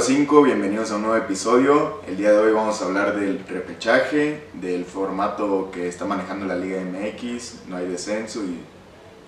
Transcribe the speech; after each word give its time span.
número 0.00 0.18
5, 0.18 0.42
bienvenidos 0.44 0.92
a 0.92 0.96
un 0.96 1.02
nuevo 1.02 1.16
episodio. 1.18 2.00
El 2.06 2.16
día 2.16 2.32
de 2.32 2.38
hoy 2.38 2.52
vamos 2.52 2.80
a 2.80 2.86
hablar 2.86 3.20
del 3.20 3.44
repechaje, 3.46 4.48
del 4.54 4.86
formato 4.86 5.70
que 5.70 5.88
está 5.88 6.06
manejando 6.06 6.46
la 6.46 6.56
Liga 6.56 6.80
MX, 6.80 7.66
no 7.68 7.76
hay 7.76 7.86
descenso 7.86 8.40
y, 8.42 8.64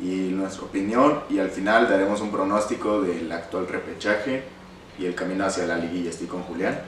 y 0.02 0.30
nuestra 0.30 0.62
opinión. 0.62 1.24
Y 1.28 1.40
al 1.40 1.50
final 1.50 1.90
daremos 1.90 2.22
un 2.22 2.30
pronóstico 2.30 3.02
del 3.02 3.30
actual 3.32 3.68
repechaje 3.68 4.44
y 4.98 5.04
el 5.04 5.14
camino 5.14 5.44
hacia 5.44 5.66
la 5.66 5.76
liguilla. 5.76 6.08
Estoy 6.08 6.26
con 6.26 6.42
Julián. 6.44 6.80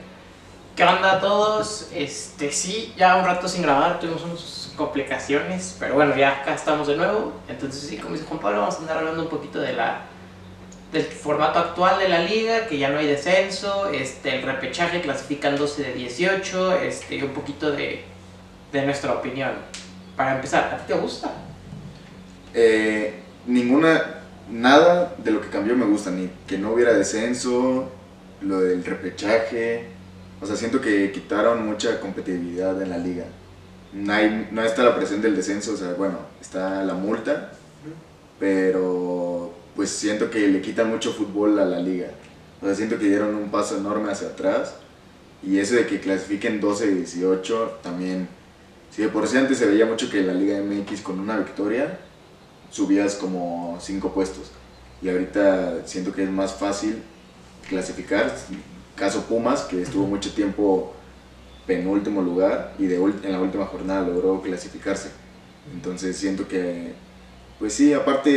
¿Qué 0.75 0.83
onda 0.83 1.17
a 1.17 1.19
todos? 1.19 1.89
Este, 1.93 2.51
sí, 2.51 2.91
ya 2.97 3.17
un 3.17 3.25
rato 3.25 3.47
sin 3.47 3.61
grabar, 3.61 3.99
tuvimos 3.99 4.23
unas 4.23 4.73
complicaciones, 4.75 5.77
pero 5.79 5.93
bueno, 5.93 6.15
ya 6.15 6.41
acá 6.41 6.55
estamos 6.55 6.87
de 6.87 6.97
nuevo. 6.97 7.33
Entonces, 7.47 7.87
sí, 7.87 7.97
como 7.97 8.15
dice 8.15 8.25
Juan 8.27 8.39
Pablo, 8.39 8.61
vamos 8.61 8.77
a 8.77 8.79
andar 8.79 8.97
hablando 8.97 9.21
un 9.21 9.29
poquito 9.29 9.59
de 9.59 9.73
la, 9.73 10.07
del 10.95 11.03
formato 11.11 11.59
actual 11.59 11.99
de 11.99 12.07
la 12.09 12.19
liga, 12.19 12.67
que 12.67 12.77
ya 12.77 12.89
no 12.89 12.97
hay 12.99 13.07
descenso, 13.07 13.89
este, 13.89 14.35
el 14.37 14.41
repechaje 14.43 15.01
clasifican 15.01 15.57
12 15.57 15.83
de 15.83 15.93
18, 15.93 16.77
este, 16.79 17.23
un 17.23 17.31
poquito 17.31 17.71
de, 17.71 18.03
de 18.71 18.85
nuestra 18.85 19.13
opinión. 19.13 19.51
Para 20.15 20.35
empezar, 20.35 20.73
¿a 20.73 20.77
ti 20.77 20.93
te 20.93 20.99
gusta? 20.99 21.31
Eh, 22.53 23.13
ninguna, 23.45 24.21
nada 24.49 25.13
de 25.17 25.31
lo 25.31 25.41
que 25.41 25.49
cambió 25.49 25.75
me 25.75 25.85
gusta, 25.85 26.11
ni 26.11 26.29
que 26.47 26.57
no 26.57 26.71
hubiera 26.71 26.93
descenso, 26.93 27.91
lo 28.41 28.61
del 28.61 28.83
repechaje. 28.85 29.87
O 30.41 30.45
sea, 30.45 30.55
siento 30.55 30.79
que 30.79 31.11
quitaron 31.11 31.65
mucha 31.65 31.99
competitividad 31.99 32.81
en 32.81 32.89
la 32.89 32.97
liga. 32.97 33.25
No, 33.93 34.13
hay- 34.13 34.47
no 34.51 34.63
está 34.63 34.83
la 34.83 34.95
presión 34.95 35.21
del 35.21 35.35
descenso, 35.35 35.73
o 35.73 35.77
sea, 35.77 35.93
bueno, 35.97 36.19
está 36.41 36.83
la 36.83 36.93
multa, 36.93 37.51
pero 38.39 39.34
pues 39.75 39.89
siento 39.89 40.29
que 40.29 40.47
le 40.47 40.61
quitan 40.61 40.89
mucho 40.89 41.11
fútbol 41.11 41.59
a 41.59 41.65
la 41.65 41.79
liga. 41.79 42.07
O 42.61 42.65
sea, 42.65 42.75
siento 42.75 42.97
que 42.97 43.05
dieron 43.05 43.35
un 43.35 43.51
paso 43.51 43.77
enorme 43.77 44.11
hacia 44.11 44.29
atrás. 44.29 44.75
Y 45.43 45.59
eso 45.59 45.75
de 45.75 45.85
que 45.85 45.99
clasifiquen 45.99 46.59
12 46.59 46.87
y 46.87 46.93
18 46.95 47.79
también. 47.83 48.27
Si 48.91 49.01
de 49.01 49.09
por 49.09 49.27
sí 49.27 49.37
antes 49.37 49.57
se 49.57 49.65
veía 49.65 49.85
mucho 49.85 50.09
que 50.09 50.21
la 50.21 50.33
Liga 50.33 50.59
MX 50.59 51.01
con 51.01 51.19
una 51.19 51.37
victoria 51.37 51.99
subías 52.71 53.15
como 53.15 53.77
5 53.79 54.13
puestos. 54.13 54.51
Y 55.01 55.09
ahorita 55.09 55.85
siento 55.85 56.13
que 56.13 56.23
es 56.23 56.29
más 56.29 56.53
fácil 56.53 57.03
clasificar. 57.69 58.33
Caso 58.95 59.23
Pumas, 59.23 59.63
que 59.63 59.81
estuvo 59.81 60.07
mucho 60.07 60.33
tiempo 60.33 60.93
penúltimo 61.67 62.21
lugar 62.21 62.73
y 62.77 62.85
de 62.85 62.95
en 62.95 63.31
la 63.31 63.41
última 63.41 63.65
jornada 63.65 64.07
logró 64.07 64.41
clasificarse. 64.41 65.09
Entonces 65.73 66.15
siento 66.15 66.47
que, 66.47 66.93
pues 67.59 67.73
sí, 67.73 67.93
aparte 67.93 68.29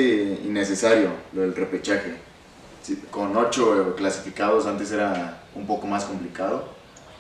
innecesario 0.45 1.11
lo 1.33 1.43
del 1.43 1.55
repechaje. 1.55 2.15
Sí, 2.83 3.03
con 3.11 3.37
8 3.37 3.95
clasificados 3.97 4.67
antes 4.67 4.91
era 4.93 5.43
un 5.55 5.67
poco 5.67 5.87
más 5.87 6.05
complicado 6.05 6.65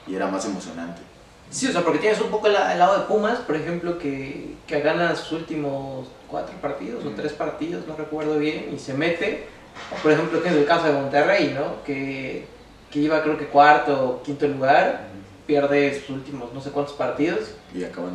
y 0.06 0.14
era 0.14 0.26
más 0.28 0.44
emocionante. 0.46 1.02
Sí, 1.50 1.66
o 1.66 1.72
sea, 1.72 1.82
porque 1.82 1.98
tienes 1.98 2.20
un 2.20 2.30
poco 2.30 2.46
el, 2.46 2.54
el 2.54 2.78
lado 2.78 2.98
de 2.98 3.04
Pumas, 3.06 3.38
por 3.40 3.56
ejemplo, 3.56 3.98
que, 3.98 4.54
que 4.66 4.80
gana 4.80 5.16
sus 5.16 5.32
últimos 5.32 6.08
cuatro 6.28 6.54
partidos 6.60 7.04
o 7.04 7.10
Mm. 7.10 7.14
tres 7.16 7.32
partidos, 7.32 7.86
no 7.86 7.96
recuerdo 7.96 8.38
bien, 8.38 8.70
y 8.74 8.78
se 8.78 8.94
mete. 8.94 9.46
O, 9.92 10.02
por 10.02 10.12
ejemplo, 10.12 10.40
tienes 10.40 10.60
el 10.60 10.66
caso 10.66 10.86
de 10.86 10.92
Monterrey, 10.92 11.54
¿no? 11.58 11.82
Que, 11.84 12.46
que 12.90 12.98
iba 12.98 13.22
creo 13.22 13.38
que 13.38 13.46
cuarto 13.46 14.08
o 14.08 14.22
quinto 14.22 14.46
lugar, 14.46 15.07
pierde 15.52 15.98
sus 15.98 16.10
últimos 16.10 16.52
no 16.52 16.60
sé 16.60 16.70
cuántos 16.70 16.94
partidos 16.94 17.52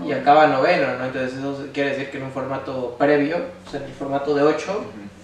Y 0.08 0.12
acaba 0.14 0.46
noveno, 0.48 0.98
¿no? 1.00 1.06
Entonces 1.06 1.34
eso 1.40 1.68
quiere 1.74 1.90
decir 1.90 2.12
que 2.12 2.18
en 2.18 2.24
un 2.26 2.32
formato 2.32 2.96
previo, 3.00 3.38
o 3.68 3.70
sea, 3.72 3.80
en 3.82 3.88
el 3.88 3.94
formato 3.94 4.36
de 4.36 4.44
8, 4.44 4.84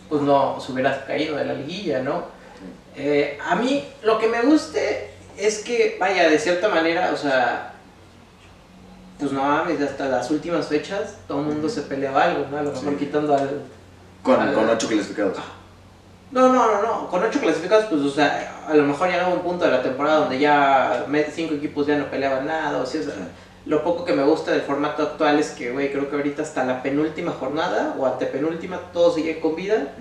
pues 0.09 0.21
no 0.23 0.59
se 0.59 0.71
hubiera 0.71 1.05
caído 1.05 1.37
de 1.37 1.45
la 1.45 1.53
liguilla, 1.53 2.01
¿no? 2.01 2.23
Eh, 2.95 3.37
a 3.47 3.55
mí 3.55 3.85
lo 4.03 4.17
que 4.17 4.27
me 4.27 4.41
guste 4.41 5.11
es 5.37 5.59
que, 5.59 5.97
vaya, 5.99 6.27
de 6.27 6.39
cierta 6.39 6.67
manera, 6.67 7.11
o 7.13 7.17
sea, 7.17 7.73
pues 9.19 9.31
no 9.31 9.43
mames, 9.43 9.79
hasta 9.79 10.07
las 10.07 10.31
últimas 10.31 10.67
fechas 10.67 11.15
todo 11.27 11.41
el 11.41 11.45
mundo 11.45 11.69
se 11.69 11.83
peleaba 11.83 12.23
algo, 12.23 12.47
¿no? 12.49 12.57
A 12.57 12.63
lo 12.63 12.71
mejor 12.71 12.89
Sí. 12.93 12.95
quitando 13.05 13.35
al... 13.35 13.61
Con, 14.23 14.39
Al- 14.41 14.53
con 14.55 14.67
8 14.67 14.87
clasificados. 14.87 15.37
No, 16.31 16.47
no, 16.53 16.71
no, 16.71 16.81
no, 16.81 17.09
con 17.09 17.23
ocho 17.23 17.39
clasificados, 17.39 17.85
pues, 17.85 18.01
o 18.01 18.09
sea, 18.11 18.63
a 18.67 18.73
lo 18.75 18.83
mejor 18.83 19.09
llegó 19.09 19.33
un 19.33 19.39
punto 19.39 19.65
de 19.65 19.71
la 19.71 19.81
temporada 19.81 20.19
donde 20.19 20.37
ya 20.37 21.05
cinco 21.33 21.55
equipos 21.55 21.87
ya 21.87 21.97
no 21.97 22.11
peleaban 22.11 22.45
nada, 22.45 22.77
o 22.77 22.85
sea, 22.85 23.01
lo 23.65 23.83
poco 23.83 24.05
que 24.05 24.13
me 24.13 24.23
gusta 24.23 24.51
del 24.51 24.61
formato 24.61 25.03
actual 25.03 25.39
es 25.39 25.51
que, 25.51 25.71
güey, 25.71 25.91
creo 25.91 26.09
que 26.09 26.15
ahorita 26.15 26.43
hasta 26.43 26.63
la 26.63 26.81
penúltima 26.81 27.31
jornada 27.31 27.95
o 27.97 28.05
antepenúltima 28.05 28.79
todos 28.93 29.15
siguen 29.15 29.39
con 29.39 29.55
vida. 29.55 29.93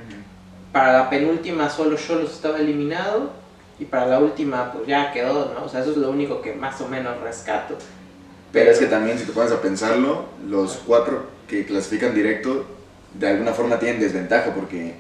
Para 0.72 0.93
la 0.93 1.11
penúltima 1.11 1.69
solo 1.69 1.97
Cholos 1.97 2.33
estaba 2.33 2.59
eliminado 2.59 3.31
y 3.78 3.84
para 3.84 4.06
la 4.06 4.19
última 4.21 4.72
pues 4.72 4.87
ya 4.87 5.12
quedó, 5.12 5.53
¿no? 5.55 5.65
O 5.65 5.69
sea, 5.69 5.81
eso 5.81 5.91
es 5.91 5.97
lo 5.97 6.11
único 6.11 6.41
que 6.41 6.55
más 6.55 6.81
o 6.81 6.88
menos 6.88 7.21
rescato. 7.21 7.77
Pero 8.53 8.71
es 8.71 8.78
que 8.78 8.87
también, 8.87 9.19
si 9.19 9.25
te 9.25 9.33
pones 9.33 9.53
a 9.53 9.61
pensarlo, 9.61 10.25
los 10.47 10.81
cuatro 10.87 11.27
que 11.47 11.67
clasifican 11.67 12.15
directo, 12.15 12.65
de 13.15 13.28
alguna 13.28 13.53
forma 13.53 13.78
tienen 13.78 14.00
desventaja, 14.00 14.55
porque, 14.55 14.94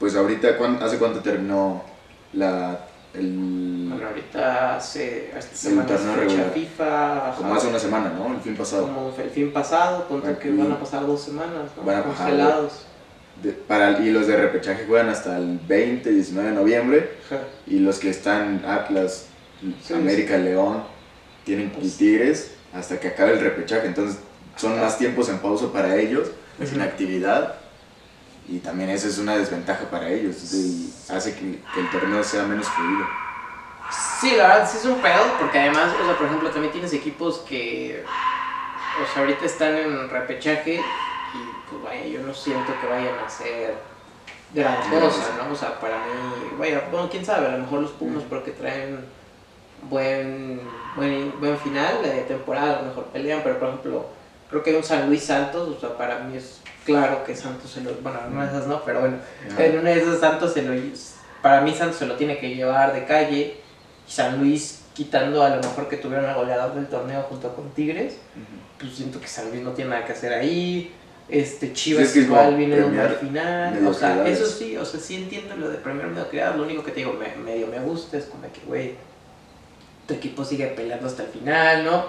pues 0.00 0.16
ahorita, 0.16 0.56
¿cuán- 0.56 0.82
¿hace 0.82 0.98
cuánto 0.98 1.20
terminó 1.20 1.84
la, 2.32 2.86
el, 3.14 3.86
Bueno, 3.90 4.06
ahorita 4.08 4.76
hace 4.76 5.26
esta 5.36 5.38
El 5.52 5.56
semana 5.56 5.86
torneo 5.88 6.14
fecha. 6.28 6.50
FIFA, 6.54 7.34
como 7.36 7.54
hace 7.54 7.66
una 7.68 7.78
semana, 7.78 8.12
¿no? 8.18 8.34
El 8.34 8.40
fin 8.40 8.56
pasado. 8.56 8.82
como 8.84 9.14
el 9.22 9.30
fin 9.30 9.52
pasado, 9.52 10.08
ponte 10.08 10.26
Bueno, 10.26 10.38
que 10.40 10.50
van 10.50 10.72
a 10.72 10.80
pasar 10.80 11.06
dos 11.06 11.20
semanas, 11.22 11.70
¿no? 11.76 11.82
Van 11.84 11.98
a 11.98 12.04
pasar, 12.04 12.16
Congelados. 12.28 12.86
De- 13.42 13.52
para, 13.52 14.00
y 14.00 14.10
los 14.10 14.26
de 14.26 14.36
repechaje 14.36 14.84
juegan 14.86 15.08
hasta 15.10 15.36
el 15.38 15.58
20, 15.68 16.10
19 16.10 16.48
de 16.50 16.54
noviembre, 16.54 17.10
Ajá. 17.26 17.42
y 17.66 17.78
los 17.80 17.98
que 17.98 18.10
están 18.10 18.64
Atlas, 18.66 19.26
Sí, 19.84 19.92
América, 19.92 20.38
León, 20.38 20.82
tienen 21.44 21.66
y 21.66 21.78
Pues- 21.80 21.98
Tigres 21.98 22.52
hasta 22.72 22.98
que 22.98 23.08
acabe 23.08 23.32
el 23.32 23.40
repechaje, 23.40 23.86
entonces 23.86 24.18
son 24.56 24.72
Ajá. 24.72 24.84
más 24.84 24.96
tiempos 24.98 25.28
en 25.28 25.38
pausa 25.38 25.70
para 25.72 25.96
ellos, 25.96 26.28
sin 26.64 26.80
actividad, 26.80 27.56
y 28.50 28.58
también 28.58 28.90
eso 28.90 29.06
es 29.06 29.18
una 29.18 29.36
desventaja 29.36 29.84
para 29.88 30.08
ellos, 30.08 30.52
y 30.52 30.92
hace 31.08 31.34
que, 31.34 31.60
que 31.72 31.80
el 31.80 31.90
torneo 31.90 32.24
sea 32.24 32.42
menos 32.42 32.68
fluido. 32.68 33.06
Sí, 34.20 34.32
la 34.36 34.48
verdad 34.48 34.70
sí 34.70 34.78
es 34.78 34.84
un 34.84 35.00
pedo, 35.00 35.22
porque 35.38 35.60
además, 35.60 35.92
o 36.00 36.04
sea, 36.04 36.16
por 36.16 36.26
ejemplo, 36.26 36.50
también 36.50 36.72
tienes 36.72 36.92
equipos 36.92 37.38
que, 37.48 38.04
o 39.00 39.12
sea, 39.12 39.22
ahorita 39.22 39.44
están 39.44 39.76
en 39.76 40.10
repechaje 40.10 40.74
y 40.74 41.70
pues 41.70 41.82
vaya, 41.82 42.04
yo 42.06 42.22
no 42.22 42.34
siento 42.34 42.72
que 42.80 42.88
vayan 42.88 43.18
a 43.24 43.28
ser 43.28 43.74
gran 44.52 44.76
cosa, 44.90 45.36
¿no? 45.38 45.52
O 45.52 45.56
sea, 45.56 45.78
para 45.78 45.98
mí, 45.98 46.12
vaya, 46.58 46.88
bueno, 46.90 47.08
quién 47.08 47.24
sabe, 47.24 47.46
a 47.46 47.52
lo 47.52 47.58
mejor 47.58 47.82
los 47.82 47.92
Pumas 47.92 48.24
porque 48.28 48.50
traen 48.50 49.04
buen, 49.88 50.60
buen, 50.96 51.38
buen 51.38 51.56
final 51.58 52.02
de 52.02 52.22
temporada, 52.22 52.78
a 52.78 52.82
lo 52.82 52.88
mejor 52.88 53.04
pelean, 53.06 53.42
pero 53.44 53.60
por 53.60 53.68
ejemplo, 53.68 54.06
creo 54.50 54.62
que 54.62 54.70
hay 54.70 54.76
un 54.76 54.84
San 54.84 55.06
Luis 55.06 55.24
Santos, 55.24 55.68
o 55.68 55.80
sea, 55.80 55.96
para 55.96 56.18
mí 56.18 56.36
es 56.36 56.59
claro 56.84 57.24
que 57.24 57.34
Santos 57.36 57.70
se 57.70 57.80
lo, 57.82 57.94
bueno, 57.96 58.18
no 58.30 58.42
esas 58.44 58.66
no, 58.66 58.82
pero 58.84 59.00
bueno, 59.00 59.18
en 59.58 59.78
una 59.78 59.90
de 59.90 60.00
esas 60.00 60.20
Santos 60.20 60.52
se 60.54 60.62
lo, 60.62 60.72
para 61.42 61.60
mí 61.60 61.74
Santos 61.74 61.96
se 61.98 62.06
lo 62.06 62.14
tiene 62.16 62.38
que 62.38 62.54
llevar 62.54 62.92
de 62.92 63.04
calle. 63.04 63.56
Y 64.06 64.10
San 64.10 64.38
Luis, 64.38 64.82
quitando 64.94 65.42
a 65.42 65.50
lo 65.50 65.56
mejor 65.62 65.88
que 65.88 65.96
tuvieron 65.96 66.26
al 66.28 66.34
goleador 66.34 66.74
del 66.74 66.86
torneo 66.88 67.22
junto 67.22 67.54
con 67.54 67.70
Tigres, 67.70 68.14
pues 68.78 68.92
siento 68.94 69.20
que 69.20 69.28
San 69.28 69.50
Luis 69.50 69.62
no 69.62 69.70
tiene 69.72 69.90
nada 69.90 70.04
que 70.04 70.12
hacer 70.12 70.32
ahí. 70.32 70.92
Este 71.28 71.72
Chivas 71.72 72.02
Sí, 72.02 72.06
es 72.08 72.12
que 72.14 72.18
es 72.20 72.26
igual 72.26 72.56
viene 72.56 72.74
de 72.76 72.84
un 72.84 72.96
mal 72.96 73.06
final. 73.20 73.86
O 73.86 73.94
sea, 73.94 74.14
eso 74.32 74.46
sí, 74.46 74.76
o 74.76 74.84
sea, 74.84 74.98
sí 74.98 75.14
entiendo 75.14 75.54
lo 75.56 75.68
de 75.68 75.78
premiar 75.78 76.08
mediocridad. 76.08 76.56
Lo 76.56 76.64
único 76.64 76.82
que 76.82 76.90
te 76.90 76.96
digo, 77.00 77.12
me- 77.12 77.36
medio 77.40 77.68
me 77.68 77.78
gusta 77.78 78.16
es 78.18 78.24
como 78.24 78.42
que, 78.52 78.60
güey, 78.66 78.94
tu 80.08 80.14
equipo 80.14 80.44
sigue 80.44 80.66
peleando 80.66 81.06
hasta 81.06 81.22
el 81.22 81.28
final, 81.28 81.84
¿no? 81.84 82.06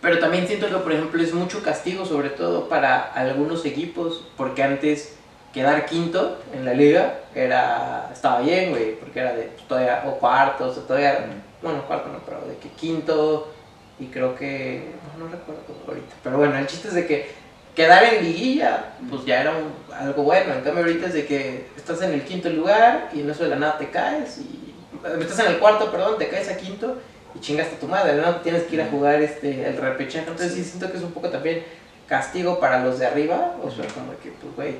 Pero 0.00 0.18
también 0.18 0.46
siento 0.46 0.68
que, 0.68 0.76
por 0.76 0.92
ejemplo, 0.92 1.22
es 1.22 1.34
mucho 1.34 1.62
castigo, 1.62 2.06
sobre 2.06 2.30
todo 2.30 2.68
para 2.68 3.12
algunos 3.12 3.64
equipos, 3.66 4.24
porque 4.36 4.62
antes 4.62 5.16
quedar 5.52 5.84
quinto 5.84 6.38
en 6.54 6.64
la 6.64 6.72
liga 6.74 7.20
era 7.34 8.08
estaba 8.12 8.40
bien, 8.40 8.70
güey, 8.70 8.94
porque 8.98 9.20
era 9.20 9.34
de 9.34 9.42
pues, 9.44 9.66
todavía, 9.68 10.04
o 10.06 10.12
cuartos, 10.18 10.78
o 10.78 10.80
todavía, 10.82 11.26
bueno, 11.60 11.82
cuarto 11.86 12.08
no, 12.08 12.20
pero 12.24 12.40
de 12.46 12.56
que 12.56 12.68
quinto, 12.70 13.52
y 13.98 14.06
creo 14.06 14.34
que, 14.36 14.92
no, 15.18 15.24
no 15.26 15.30
recuerdo 15.30 15.60
ahorita, 15.86 16.14
pero 16.22 16.38
bueno, 16.38 16.56
el 16.56 16.66
chiste 16.66 16.88
es 16.88 16.94
de 16.94 17.06
que 17.06 17.28
quedar 17.74 18.02
en 18.04 18.24
liguilla, 18.24 18.94
pues 19.10 19.24
ya 19.26 19.40
era 19.42 19.50
un- 19.50 19.92
algo 19.94 20.22
bueno, 20.22 20.54
en 20.54 20.60
cambio 20.62 20.82
ahorita 20.84 21.08
es 21.08 21.14
de 21.14 21.26
que 21.26 21.66
estás 21.76 22.00
en 22.02 22.12
el 22.12 22.22
quinto 22.24 22.48
lugar 22.48 23.10
y 23.12 23.20
en 23.20 23.28
eso 23.30 23.42
de 23.44 23.50
la 23.50 23.56
nada 23.56 23.76
te 23.76 23.90
caes, 23.90 24.38
y 24.38 24.72
estás 25.20 25.40
en 25.40 25.46
el 25.52 25.58
cuarto, 25.58 25.90
perdón, 25.90 26.16
te 26.18 26.28
caes 26.28 26.48
a 26.48 26.56
quinto, 26.56 26.96
y 27.34 27.40
chingaste 27.40 27.76
a 27.76 27.78
tu 27.78 27.86
madre, 27.86 28.14
¿no? 28.14 28.36
Tienes 28.36 28.64
que 28.64 28.76
ir 28.76 28.82
a 28.82 28.86
jugar 28.86 29.20
este, 29.22 29.68
el 29.68 29.76
repechaje. 29.76 30.20
Entonces 30.20 30.52
sí 30.52 30.64
siento 30.64 30.90
que 30.90 30.98
es 30.98 31.02
un 31.02 31.12
poco 31.12 31.28
también 31.28 31.62
castigo 32.06 32.58
para 32.58 32.82
los 32.84 32.98
de 32.98 33.06
arriba. 33.06 33.56
O 33.62 33.70
sea, 33.70 33.86
como 33.88 34.12
que, 34.22 34.30
pues, 34.30 34.56
güey, 34.56 34.74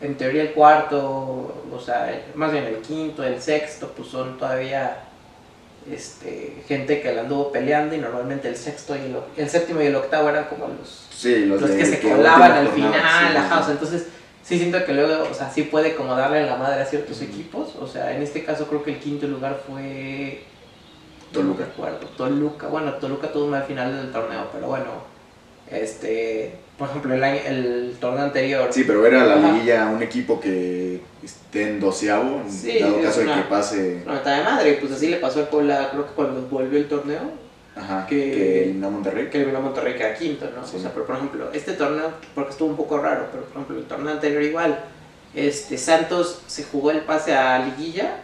en 0.00 0.16
teoría 0.16 0.42
el 0.42 0.52
cuarto, 0.52 0.98
o 1.72 1.80
sea, 1.80 2.24
más 2.34 2.52
bien 2.52 2.64
el 2.64 2.78
quinto, 2.78 3.22
el 3.22 3.40
sexto, 3.40 3.92
pues 3.96 4.08
son 4.08 4.38
todavía 4.38 5.04
este, 5.90 6.62
gente 6.66 7.00
que 7.00 7.12
la 7.12 7.22
anduvo 7.22 7.52
peleando 7.52 7.94
y 7.94 7.98
normalmente 7.98 8.48
el 8.48 8.56
sexto 8.56 8.96
y 8.96 9.00
el, 9.00 9.16
el 9.36 9.48
séptimo 9.48 9.80
y 9.82 9.86
el 9.86 9.96
octavo 9.96 10.28
eran 10.28 10.44
como 10.44 10.68
los, 10.68 11.08
Sí, 11.10 11.46
los, 11.46 11.62
que 11.62 11.86
se 11.86 12.00
colaban 12.00 12.52
al 12.52 12.68
final, 12.68 12.92
sí, 12.92 13.36
ajá, 13.36 13.56
sí. 13.56 13.60
o 13.60 13.64
sea, 13.64 13.72
entonces 13.72 14.06
sí 14.44 14.58
siento 14.58 14.84
que 14.84 14.92
luego, 14.92 15.28
o 15.30 15.34
sea, 15.34 15.50
sí 15.50 15.62
puede 15.62 15.94
como 15.94 16.14
darle 16.14 16.44
la 16.44 16.56
madre 16.56 16.82
a 16.82 16.86
ciertos 16.86 17.22
equipos. 17.22 17.74
O 17.80 17.86
sea, 17.86 18.14
en 18.14 18.22
este 18.22 18.44
caso 18.44 18.66
creo 18.66 18.84
que 18.84 18.92
el 18.92 18.98
quinto 18.98 19.26
lugar 19.26 19.60
fue. 19.66 20.44
Toluca. 21.34 21.64
Recuerdo. 21.64 22.06
Toluca. 22.16 22.66
Bueno, 22.68 22.92
Toluca 22.94 23.30
tuvo 23.32 23.44
un 23.44 23.50
mal 23.50 23.64
final 23.64 23.94
del 23.94 24.12
torneo, 24.12 24.48
pero 24.52 24.66
bueno. 24.68 24.86
Este. 25.70 26.56
Por 26.78 26.88
ejemplo, 26.88 27.14
el, 27.14 27.22
año- 27.22 27.40
el 27.46 27.96
torneo 28.00 28.24
anterior. 28.24 28.68
Sí, 28.72 28.82
pero 28.84 29.06
era 29.06 29.24
la 29.24 29.36
liguilla 29.36 29.86
un 29.86 30.02
equipo 30.02 30.40
que 30.40 31.00
esté 31.22 31.68
en 31.68 31.80
doceavo, 31.80 32.40
en 32.44 32.50
Sí, 32.50 32.80
dado 32.80 33.00
caso 33.00 33.20
de 33.20 33.26
una- 33.26 33.36
que 33.36 33.42
pase, 33.48 34.02
No, 34.04 34.14
está 34.14 34.38
de 34.38 34.44
madre. 34.44 34.78
Pues 34.80 34.92
así 34.92 35.06
le 35.08 35.18
pasó 35.18 35.42
a 35.42 35.44
Puebla, 35.50 35.88
creo 35.92 36.04
que 36.06 36.12
cuando 36.14 36.42
volvió 36.48 36.78
el 36.78 36.88
torneo. 36.88 37.20
ajá, 37.76 38.06
que- 38.08 38.30
que 38.32 38.62
eliminó 38.64 38.86
a 38.86 38.90
Monterrey. 38.90 39.30
que 39.30 39.38
eliminó 39.38 39.58
a 39.58 39.62
Monterrey 39.62 39.94
que 39.96 40.02
era 40.04 40.14
quinto, 40.14 40.48
¿no? 40.54 40.64
Sí. 40.66 40.76
O 40.76 40.80
sea, 40.80 40.92
pero 40.92 41.06
por 41.06 41.16
ejemplo, 41.16 41.48
este 41.52 41.72
torneo, 41.72 42.10
porque 42.34 42.50
estuvo 42.50 42.68
un 42.68 42.76
poco 42.76 42.98
raro, 42.98 43.26
pero 43.32 43.44
por 43.44 43.52
ejemplo, 43.52 43.78
el 43.78 43.84
torneo 43.84 44.12
anterior 44.12 44.42
igual, 44.42 44.78
este, 45.34 45.76
Santos 45.78 46.42
se 46.46 46.62
jugó 46.64 46.90
el 46.92 47.00
pase 47.00 47.34
a 47.34 47.58
liguilla 47.58 48.16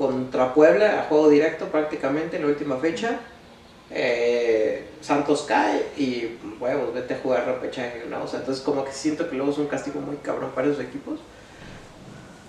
contra 0.00 0.54
Puebla, 0.54 0.98
a 0.98 1.02
juego 1.02 1.28
directo 1.28 1.66
prácticamente 1.66 2.36
en 2.36 2.44
la 2.44 2.48
última 2.48 2.78
fecha. 2.78 3.20
Eh, 3.90 4.86
Santos 5.02 5.44
cae 5.46 5.88
y 5.98 6.38
huevos, 6.58 6.94
vete 6.94 7.12
a 7.12 7.18
jugar 7.18 7.44
repechaje, 7.44 8.04
¿no? 8.08 8.24
O 8.24 8.26
sea, 8.26 8.40
entonces 8.40 8.64
como 8.64 8.82
que 8.82 8.92
siento 8.92 9.28
que 9.28 9.36
luego 9.36 9.52
es 9.52 9.58
un 9.58 9.66
castigo 9.66 10.00
muy 10.00 10.16
cabrón 10.16 10.52
para 10.54 10.68
esos 10.68 10.82
equipos. 10.82 11.20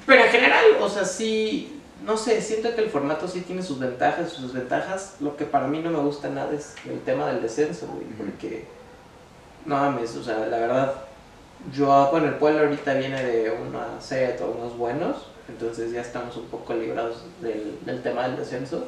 Pero 0.06 0.24
en 0.24 0.30
general, 0.30 0.63
o 0.80 0.88
sea, 0.88 1.03
sí, 1.03 1.81
no 2.06 2.15
sé, 2.15 2.42
siento 2.42 2.74
que 2.74 2.83
el 2.83 2.89
formato 2.89 3.27
sí 3.27 3.42
tiene 3.42 3.62
sus 3.62 3.80
ventajas 3.80 4.31
sus 4.31 4.53
desventajas. 4.53 5.18
Lo 5.19 5.36
que 5.36 5.44
para 5.44 5.68
mí 5.68 5.80
no 5.80 5.89
me 5.89 6.00
gusta 6.00 6.30
nada 6.30 6.53
es 6.53 6.75
el 6.89 7.01
tema 7.01 7.27
del 7.27 7.42
descenso, 7.42 7.86
güey, 7.88 8.06
porque 8.18 8.65
no 9.65 9.75
mames, 9.75 10.15
o 10.15 10.24
sea, 10.24 10.39
la 10.45 10.57
verdad, 10.57 10.94
yo, 11.74 12.07
bueno, 12.12 12.27
el 12.27 12.36
pueblo 12.36 12.62
ahorita 12.62 12.94
viene 12.94 13.21
de 13.21 13.51
una 13.51 14.00
serie 14.00 14.27
de 14.27 14.33
torneos 14.36 14.77
buenos, 14.77 15.30
entonces 15.51 15.92
ya 15.92 16.01
estamos 16.01 16.36
un 16.38 16.45
poco 16.48 16.74
librados 16.74 17.24
del, 17.42 17.77
del 17.86 18.01
tema 18.01 18.27
del 18.27 18.38
descenso, 18.38 18.77
Ujú. 18.77 18.86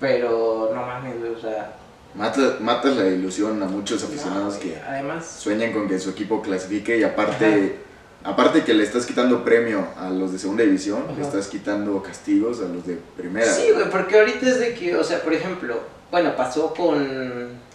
pero 0.00 0.70
no 0.74 0.82
mames, 0.86 1.18
güey, 1.20 1.32
o 1.32 1.40
sea, 1.40 1.74
Mata- 2.14 2.56
matas 2.60 2.96
la 2.96 3.06
ilusión 3.06 3.62
a 3.62 3.66
muchos 3.66 4.02
aficionados 4.02 4.54
no, 4.54 4.60
que 4.60 4.76
además, 4.80 5.26
sueñan 5.26 5.72
con 5.72 5.86
que 5.86 5.98
su 5.98 6.10
equipo 6.10 6.40
clasifique 6.40 6.96
y 6.96 7.02
aparte, 7.04 7.76
aparte 8.24 8.64
que 8.64 8.72
le 8.72 8.84
estás 8.84 9.04
quitando 9.04 9.44
premio 9.44 9.86
a 9.98 10.08
los 10.08 10.32
de 10.32 10.38
segunda 10.38 10.62
división, 10.64 11.04
le 11.16 11.22
estás 11.22 11.48
quitando 11.48 12.02
castigos 12.02 12.60
a 12.60 12.68
los 12.68 12.86
de 12.86 12.98
primera. 13.16 13.52
Sí, 13.52 13.70
güey, 13.72 13.90
porque 13.90 14.18
ahorita 14.18 14.48
es 14.48 14.60
de 14.60 14.74
que, 14.74 14.96
o 14.96 15.04
sea, 15.04 15.22
por 15.22 15.34
ejemplo, 15.34 15.78
bueno, 16.10 16.34
pasó 16.36 16.72
con 16.72 17.66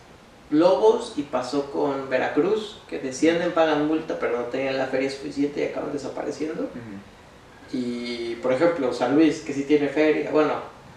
Lobos 0.49 1.13
y 1.17 1.21
pasó 1.23 1.71
con 1.71 2.09
Veracruz, 2.09 2.79
que 2.89 2.99
descienden, 2.99 3.51
pagan 3.51 3.87
multa, 3.87 4.17
pero 4.19 4.37
no 4.39 4.45
tenían 4.45 4.77
la 4.77 4.87
feria 4.87 5.09
suficiente 5.09 5.61
y 5.61 5.65
acaban 5.65 5.93
desapareciendo. 5.93 6.63
Ujú. 6.63 6.79
Y, 7.73 8.35
por 8.41 8.51
ejemplo, 8.53 8.91
San 8.93 9.15
Luis, 9.15 9.39
que 9.41 9.53
sí 9.53 9.63
tiene 9.63 9.87
feria, 9.87 10.29
bueno, 10.31 10.53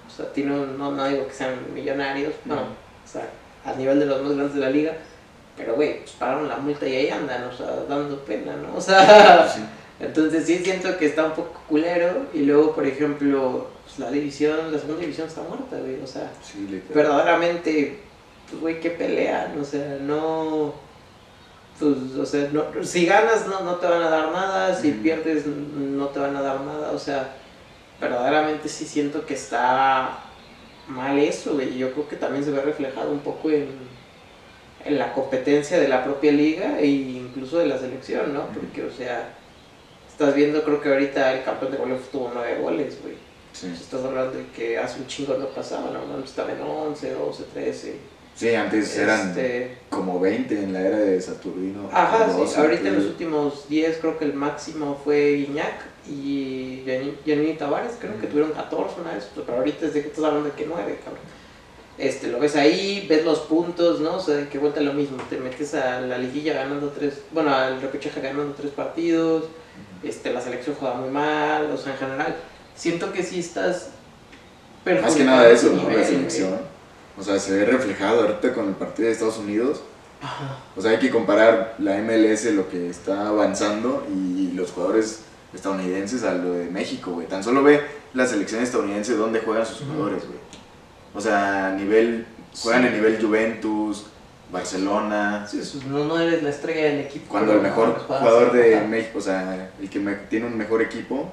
o 0.07 0.11
sea, 0.11 0.33
tiene 0.33 0.53
un- 0.53 0.77
no, 0.79 0.91
no 0.93 1.07
digo 1.09 1.27
que 1.27 1.33
sean 1.33 1.55
millonarios, 1.73 2.33
no, 2.45 2.57
o 2.57 3.09
sea, 3.11 3.29
a 3.65 3.73
nivel 3.75 4.01
de 4.01 4.07
los 4.07 4.21
más 4.23 4.33
grandes 4.33 4.55
de 4.55 4.61
la 4.61 4.71
liga, 4.71 4.93
pero, 5.57 5.75
güey, 5.77 6.01
pues 6.01 6.11
pagaron 6.13 6.49
la 6.49 6.57
multa 6.57 6.87
y 6.89 6.97
ahí 6.97 7.09
andan, 7.11 7.45
o 7.45 7.53
sea, 7.57 7.67
dando 7.89 8.19
pena, 8.25 8.57
¿no? 8.57 8.77
O 8.77 8.81
sea, 8.81 9.49
Sí. 9.49 9.61
entonces 10.01 10.45
sí 10.47 10.59
siento 10.59 10.97
que 10.99 11.07
está 11.07 11.25
un 11.27 11.33
poco 11.33 11.61
culero 11.69 12.27
y 12.35 12.41
luego, 12.41 12.75
por 12.75 12.85
ejemplo, 12.87 13.69
pues, 13.85 13.99
la 14.01 14.11
división, 14.11 14.73
la 14.73 14.79
segunda 14.79 15.01
división 15.03 15.29
está 15.29 15.43
muerta, 15.43 15.77
güey, 15.79 16.01
o 16.03 16.07
sea, 16.07 16.31
Sí, 16.43 16.83
verdaderamente, 16.93 18.01
pues, 18.51 18.61
güey, 18.61 18.81
qué 18.81 18.91
pelean, 18.91 19.59
o 19.61 19.65
sea, 19.65 19.97
no, 20.01 20.75
pues, 21.79 21.95
o 22.19 22.27
sea, 22.27 22.49
no, 22.53 22.65
si 22.83 23.07
ganas 23.07 23.47
no, 23.47 23.61
no 23.61 23.77
te 23.77 23.87
van 23.87 24.03
a 24.03 24.11
dar 24.11 24.33
nada, 24.33 24.54
si 24.73 24.93
pierdes 24.93 25.47
no 25.47 26.07
te 26.09 26.21
van 26.21 26.37
a 26.37 26.43
dar 26.43 26.61
nada, 26.61 26.93
o 26.93 26.99
sea, 26.99 27.35
verdaderamente 28.01 28.69
sí 28.69 28.85
siento 28.85 29.27
que 29.27 29.35
está 29.35 30.21
mal 30.87 31.19
eso, 31.19 31.55
güey, 31.55 31.75
y 31.75 31.79
yo 31.79 31.93
creo 31.93 32.09
que 32.09 32.17
también 32.17 32.45
se 32.45 32.53
ve 32.53 32.61
reflejado 32.61 33.11
un 33.11 33.21
poco 33.21 33.51
en, 33.51 33.69
en 34.85 34.99
la 34.99 35.13
competencia 35.13 35.81
de 35.81 35.89
la 35.89 36.05
propia 36.05 36.33
liga 36.33 36.79
e 36.79 36.87
incluso 36.87 37.59
de 37.59 37.67
la 37.67 37.79
selección, 37.79 38.33
¿no? 38.33 38.47
Porque, 38.47 38.85
o 38.85 38.93
sea, 38.93 39.35
estás 40.09 40.35
viendo, 40.35 40.63
creo 40.63 40.81
que 40.81 40.91
ahorita 40.91 41.33
el 41.33 41.45
campeón 41.45 41.73
de 41.73 41.79
goleo 41.79 41.99
tuvo 42.13 42.31
nueve 42.33 42.61
goles, 42.61 42.99
güey. 43.03 43.15
Sí. 43.53 43.73
Estás 43.73 44.05
hablando 44.05 44.37
de 44.37 44.47
que 44.49 44.79
hace 44.79 45.01
un 45.01 45.07
chingo 45.07 45.35
no 45.35 45.47
pasaba, 45.47 45.91
normalmente 45.91 46.29
estaba 46.29 46.53
en 46.53 46.61
11, 46.61 47.13
12, 47.13 47.45
13. 47.53 47.97
Sí, 48.35 48.53
antes 48.55 48.97
eran 48.99 49.29
Este, 49.29 49.79
como 49.89 50.19
20 50.19 50.55
en 50.61 50.73
la 50.73 50.81
era 50.81 50.99
de 50.99 51.21
Saturnino. 51.21 51.89
Ajá, 51.93 52.31
sí, 52.33 52.39
12, 52.39 52.61
ahorita 52.61 52.89
en 52.89 52.97
los 52.97 53.05
últimos 53.05 53.69
10 53.69 53.99
creo 53.99 54.19
que 54.19 54.25
el 54.25 54.35
máximo 54.35 55.01
fue 55.03 55.33
Iñak 55.33 55.85
y 56.09 56.83
Yanini 57.25 57.55
Tavares, 57.55 57.93
creo 58.01 58.21
que 58.21 58.27
tuvieron 58.27 58.53
14 58.53 59.01
una 59.01 59.13
vez, 59.13 59.29
pero 59.35 59.59
ahorita 59.59 59.87
es 59.87 59.95
de 59.95 60.03
que 60.03 60.09
estás 60.09 60.25
hablando 60.25 60.49
de 60.49 60.55
que 60.57 60.67
9, 60.67 60.99
cabrón. 61.05 61.23
Este, 61.97 62.27
lo 62.27 62.41
ves 62.41 62.57
ahí, 62.57 63.07
ves 63.09 63.25
los 63.25 63.41
puntos, 63.41 64.01
¿no? 64.01 64.17
O 64.17 64.21
sea, 64.21 64.35
de 64.35 64.49
que 64.49 64.59
vuelta 64.59 64.81
lo 64.81 64.95
mismo, 64.95 65.17
te 65.31 65.39
metes 65.39 65.75
a 65.75 66.01
la 66.01 66.19
liguilla 66.19 66.55
ganando 66.55 66.89
tres, 66.89 67.21
bueno, 67.31 67.55
al 67.55 67.81
repechaje 67.81 68.21
ganando 68.21 68.53
tres 68.55 68.73
partidos, 68.73 69.45
este, 70.03 70.33
la 70.33 70.41
selección 70.41 70.75
juega 70.79 70.97
muy 70.97 71.11
mal, 71.11 71.71
o 71.71 71.77
sea, 71.77 71.93
en 71.93 71.99
general, 71.99 72.35
siento 72.75 73.13
que 73.13 73.23
sí 73.23 73.39
estás... 73.39 73.91
Más 74.85 75.15
que 75.15 75.25
nada 75.25 75.49
eso, 75.49 75.71
¿no? 75.71 75.89
La 75.89 76.05
selección. 76.05 76.74
O 77.19 77.23
sea, 77.23 77.39
se 77.39 77.57
ve 77.57 77.65
reflejado 77.67 78.23
ahorita 78.23 78.53
con 78.55 78.69
el 78.69 78.75
partido 78.75 79.07
de 79.07 79.13
Estados 79.13 79.39
Unidos. 79.39 79.83
Ajá. 80.21 80.59
O 80.77 80.81
sea, 80.81 80.93
hay 80.93 80.99
que 80.99 81.11
comparar 81.11 81.75
la 81.79 81.97
MLS, 81.99 82.45
lo 82.53 82.69
que 82.69 82.89
está 82.89 83.29
avanzando, 83.29 84.07
y 84.13 84.53
los 84.53 84.71
jugadores 84.73 85.21
estadounidenses 85.53 86.25
a 86.25 86.35
lo 86.35 86.53
de 86.55 86.67
México, 86.71 87.13
güey. 87.13 87.27
Tan 87.29 87.45
solo 87.45 87.63
ve 87.63 87.81
la 88.15 88.27
selección 88.27 88.63
estadounidense 88.63 89.15
donde 89.15 89.41
juegan 89.41 89.65
sus 89.67 89.81
jugadores, 89.87 90.25
güey. 90.27 90.39
O 91.15 91.21
sea, 91.21 91.69
a 91.69 91.71
nivel, 91.73 92.27
juegan 92.61 92.83
Sí. 92.83 92.89
en 92.89 92.95
nivel 92.95 93.23
Juventus, 93.25 94.07
Barcelona. 94.51 95.47
Sí, 95.49 95.61
eso, 95.61 95.79
no, 95.87 96.05
no 96.05 96.19
eres 96.19 96.43
la 96.43 96.51
estrella 96.51 96.85
del 96.91 97.01
equipo. 97.01 97.27
Cuando 97.29 97.53
el 97.53 97.61
mejor 97.61 97.99
jugador 98.07 98.53
de. 98.53 98.81
México, 98.89 99.19
o 99.19 99.23
sea, 99.23 99.71
el 99.81 99.89
que 99.91 99.99
me- 100.01 100.15
tiene 100.15 100.47
un 100.47 100.57
mejor 100.57 100.83
equipo, 100.83 101.33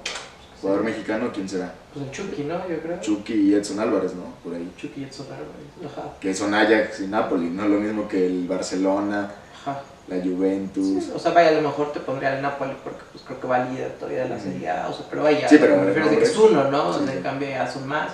jugador 0.62 0.84
mexicano, 0.84 1.32
¿quién 1.34 1.50
será? 1.50 1.74
Pues 1.94 2.06
el 2.06 2.12
Chucky, 2.12 2.44
¿no? 2.44 2.68
Yo 2.70 2.80
creo. 2.82 3.00
Chucky 3.02 3.34
y 3.34 3.54
Edson 3.56 3.80
Álvarez, 3.80 4.14
¿no? 4.14 4.24
Por 4.44 4.54
ahí. 4.56 4.72
Chucky 4.78 5.02
y 5.02 5.04
Edson 5.06 5.26
Álvarez. 5.28 5.92
Ajá. 5.98 6.14
Que 6.20 6.34
son 6.34 6.54
Ajax 6.54 7.00
y 7.02 7.08
Napoli, 7.08 7.50
no 7.50 7.68
lo 7.68 7.80
mismo 7.80 8.08
que 8.08 8.26
el 8.28 8.48
Barcelona, 8.48 9.32
Ajá. 9.62 9.82
la 10.08 10.16
Juventus. 10.24 11.04
Sí, 11.06 11.12
o 11.16 11.20
sea, 11.20 11.32
vaya, 11.32 11.50
a 11.50 11.54
lo 11.54 11.62
mejor 11.62 11.92
te 11.92 12.00
pondría 12.00 12.36
el 12.36 12.42
Napoli 12.42 12.74
porque 12.84 13.02
pues 13.12 13.24
creo 13.26 13.40
que 13.42 13.48
va 13.48 13.66
líder 13.66 13.94
todavía 14.00 14.26
la. 14.26 14.40
Serie 14.40 14.70
A, 14.70 14.88
o 14.88 14.94
sea, 14.94 15.06
pero 15.10 15.24
vaya, 15.24 15.48
Sí, 15.50 15.58
pero 15.60 15.78
me 15.78 15.86
refiero 15.86 16.08
a 16.10 16.12
que 16.12 16.24
es 16.24 16.38
uno, 16.38 16.70
¿no? 16.72 16.90
O 16.90 16.94
Sí, 16.94 17.00
sea, 17.00 17.12
sí. 17.12 17.18
en 17.18 17.24
cambio 17.24 17.50
ya 17.50 17.70
son 17.70 17.88
más. 17.88 18.12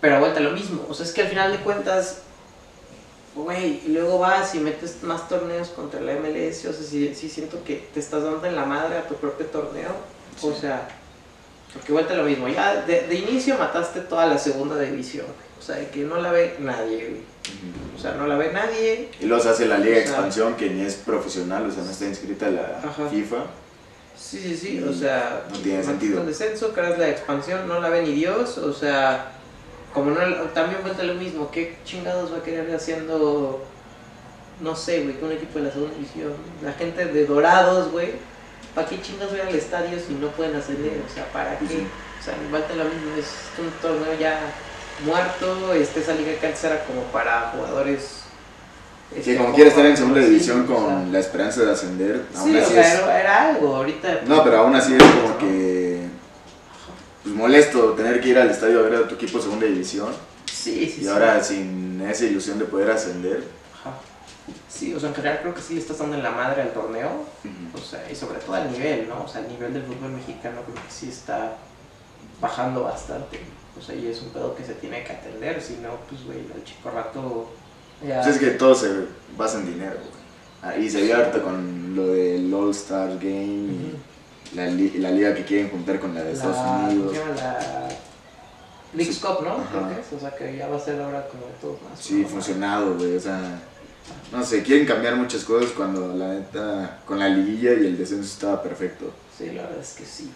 Pero 0.00 0.18
vuelta 0.18 0.40
lo 0.40 0.50
mismo, 0.50 0.84
o 0.88 0.94
sea, 0.94 1.06
es 1.06 1.12
que 1.12 1.22
al 1.22 1.28
final 1.28 1.52
de 1.52 1.58
cuentas, 1.58 2.22
güey, 3.36 3.80
y 3.86 3.88
luego 3.92 4.18
vas 4.18 4.52
y 4.56 4.58
metes 4.58 5.02
más 5.04 5.28
torneos 5.28 5.68
contra 5.68 6.00
la 6.00 6.14
MLS, 6.14 6.66
o 6.66 6.72
sea, 6.72 6.82
sí, 6.82 7.14
sí 7.14 7.28
siento 7.30 7.62
que 7.64 7.88
te 7.94 8.00
estás 8.00 8.24
dando 8.24 8.44
en 8.46 8.56
la 8.56 8.64
madre 8.64 8.98
a 8.98 9.06
tu 9.06 9.14
propio 9.14 9.46
torneo, 9.46 9.90
o 10.42 10.52
sea, 10.52 10.88
porque 11.74 11.92
vuelta 11.92 12.14
lo 12.14 12.24
mismo, 12.24 12.48
ya 12.48 12.82
de, 12.82 13.06
de 13.06 13.14
inicio 13.14 13.56
mataste 13.58 14.00
toda 14.00 14.26
la 14.26 14.38
segunda 14.38 14.78
división, 14.78 15.26
o 15.58 15.62
sea, 15.62 15.76
de 15.76 15.88
que 15.88 16.00
no 16.04 16.16
la 16.20 16.30
ve 16.32 16.56
nadie, 16.60 17.08
güey. 17.08 17.22
O 17.96 17.98
sea, 18.00 18.12
no 18.12 18.26
la 18.26 18.36
ve 18.36 18.52
nadie, 18.52 19.08
Y 19.20 19.26
se 19.26 19.48
hace 19.48 19.66
la 19.66 19.78
Liga 19.78 19.96
O 19.96 20.00
sea- 20.00 20.02
Expansión, 20.10 20.54
que 20.54 20.70
ni 20.70 20.82
es 20.84 20.94
profesional, 20.94 21.66
o 21.68 21.70
sea, 21.72 21.82
no 21.82 21.90
está 21.90 22.06
inscrita 22.06 22.48
en 22.48 22.56
la 22.56 22.80
Ajá. 22.84 23.08
FIFA. 23.08 23.44
Sí, 24.16 24.38
sí, 24.40 24.56
sí, 24.56 24.84
o 24.88 24.92
sea, 24.92 25.44
no 25.50 25.58
tiene 25.58 25.82
sentido. 25.82 26.20
el 26.20 26.26
descenso, 26.26 26.72
creas 26.72 26.98
la 26.98 27.08
expansión, 27.08 27.66
no 27.66 27.80
la 27.80 27.88
ve 27.88 28.02
ni 28.02 28.12
Dios, 28.12 28.58
o 28.58 28.72
sea, 28.72 29.32
como 29.92 30.10
no, 30.10 30.20
también 30.54 30.80
vuelta 30.82 31.02
lo 31.02 31.14
mismo, 31.14 31.50
¿qué 31.50 31.76
chingados 31.84 32.32
va 32.32 32.38
a 32.38 32.42
querer 32.42 32.72
haciendo, 32.74 33.62
no 34.60 34.76
sé, 34.76 35.02
güey, 35.02 35.16
con 35.16 35.30
un 35.30 35.36
equipo 35.36 35.58
de 35.58 35.64
la 35.66 35.70
segunda 35.72 35.94
división? 35.94 36.32
La 36.62 36.72
gente 36.72 37.04
de 37.06 37.26
Dorados, 37.26 37.90
güey, 37.90 38.10
¿para 38.74 38.88
qué 38.88 39.00
chingados 39.00 39.36
van 39.36 39.48
al 39.48 39.54
estadio 39.54 39.98
si 39.98 40.14
no 40.14 40.28
pueden 40.28 40.56
ascender? 40.56 41.00
O 41.08 41.12
sea, 41.12 41.26
¿para 41.32 41.58
qué? 41.58 41.66
Sí. 41.66 41.86
O 42.20 42.24
sea, 42.24 42.34
vuelta 42.50 42.74
lo 42.74 42.84
mismo, 42.84 43.16
es 43.18 43.26
un 43.58 43.70
torneo 43.80 44.18
ya 44.18 44.38
muerto, 45.04 45.72
este, 45.72 46.00
esa 46.00 46.14
liga 46.14 46.32
que 46.40 46.46
antes 46.46 46.62
era 46.64 46.84
como 46.84 47.02
para 47.04 47.52
jugadores... 47.54 48.20
Que 49.12 49.18
este, 49.18 49.36
como 49.36 49.54
quiere 49.54 49.70
estar 49.70 49.84
en 49.84 49.96
segunda 49.96 50.20
sí, 50.20 50.28
división 50.28 50.62
o 50.62 50.74
con 50.74 50.86
sea, 50.86 51.12
la 51.12 51.18
esperanza 51.18 51.62
de 51.62 51.72
ascender, 51.72 52.22
aún 52.36 52.50
Sí, 52.50 52.56
o 52.56 52.64
sea, 52.64 52.94
es... 52.94 53.00
era, 53.00 53.20
era 53.20 53.48
algo, 53.48 53.76
ahorita... 53.76 54.20
No, 54.26 54.42
pero 54.44 54.58
aún 54.58 54.74
así 54.76 54.94
es 54.94 55.02
como 55.02 55.36
que... 55.38 56.06
Pues 57.22 57.34
molesto 57.34 57.92
tener 57.92 58.20
que 58.20 58.28
ir 58.30 58.38
al 58.38 58.50
estadio 58.50 58.80
a 58.80 58.82
ver 58.82 58.94
a 58.94 59.08
tu 59.08 59.14
equipo 59.14 59.38
de 59.38 59.44
segunda 59.44 59.66
división 59.66 60.08
Sí, 60.46 60.86
sí, 60.86 61.00
y 61.00 61.04
sí. 61.04 61.08
ahora 61.08 61.42
sin 61.42 62.00
esa 62.08 62.24
ilusión 62.24 62.58
de 62.58 62.66
poder 62.66 62.90
ascender. 62.90 63.42
Sí, 64.68 64.92
o 64.94 64.98
sea, 65.00 65.10
en 65.10 65.14
general 65.14 65.38
creo 65.42 65.54
que 65.54 65.60
sí 65.62 65.74
le 65.74 65.80
estás 65.80 65.98
dando 65.98 66.16
en 66.16 66.22
la 66.22 66.30
madre 66.32 66.62
al 66.62 66.72
torneo, 66.72 67.08
o 67.74 67.78
sea, 67.78 68.10
y 68.10 68.14
sobre 68.16 68.40
todo 68.40 68.54
al 68.56 68.70
nivel, 68.72 69.08
¿no? 69.08 69.22
O 69.24 69.28
sea, 69.28 69.40
el 69.42 69.48
nivel 69.48 69.72
del 69.72 69.84
fútbol 69.84 70.10
mexicano 70.12 70.62
creo 70.62 70.74
que 70.74 70.90
sí 70.92 71.08
está 71.08 71.56
bajando 72.40 72.82
bastante, 72.82 73.40
o 73.78 73.80
sea, 73.82 73.94
y 73.94 74.06
es 74.08 74.20
un 74.20 74.30
pedo 74.30 74.54
que 74.56 74.64
se 74.64 74.74
tiene 74.74 75.04
que 75.04 75.12
atender, 75.12 75.62
si 75.62 75.74
no, 75.74 75.90
pues, 76.08 76.24
güey, 76.24 76.38
el 76.40 76.64
chico 76.64 76.90
rato 76.90 77.50
ya... 78.06 78.20
Pues 78.22 78.34
es 78.34 78.40
que 78.40 78.50
todo 78.52 78.74
se 78.74 78.88
basa 79.36 79.58
en 79.60 79.66
dinero, 79.66 79.94
güey. 79.94 80.22
Ah, 80.62 80.76
y 80.76 80.88
se 80.90 81.02
vio 81.02 81.16
harto 81.16 81.42
con 81.42 81.94
lo 81.94 82.08
del 82.08 82.52
All 82.52 82.70
Star 82.72 83.10
Game, 83.18 83.72
y 83.72 84.00
la, 84.54 84.66
li- 84.66 84.98
la 84.98 85.10
liga 85.12 85.34
que 85.34 85.44
quieren 85.44 85.70
juntar 85.70 86.00
con 86.00 86.14
la 86.14 86.22
de 86.22 86.32
Estados 86.32 86.56
Unidos. 86.58 87.16
la 87.36 87.88
Leagues 88.94 89.16
Sí. 89.16 89.20
Cup, 89.22 89.42
¿no? 89.44 89.56
Creo 89.70 89.88
que 89.88 90.00
es, 90.00 90.12
o 90.12 90.20
sea 90.20 90.36
que 90.36 90.56
ya 90.56 90.66
va 90.68 90.76
a 90.76 90.80
ser 90.80 91.00
ahora 91.00 91.26
como 91.28 91.46
de 91.46 91.52
todos 91.60 91.80
más. 91.88 91.98
Sí, 91.98 92.24
funcionado, 92.24 92.94
güey, 92.96 93.16
o 93.16 93.20
sea, 93.20 93.38
no 94.32 94.44
sé, 94.44 94.62
quieren 94.62 94.86
cambiar 94.86 95.16
muchas 95.16 95.44
cosas 95.44 95.70
cuando 95.72 96.14
la 96.16 96.34
neta, 96.34 97.00
con 97.06 97.18
la 97.18 97.28
liguilla 97.28 97.74
y 97.74 97.86
el 97.86 97.98
descenso 97.98 98.24
estaba 98.24 98.62
perfecto. 98.62 99.12
Sí, 99.36 99.46
la 99.46 99.62
verdad 99.62 99.80
es 99.80 99.92
que 99.92 100.04
sí. 100.04 100.30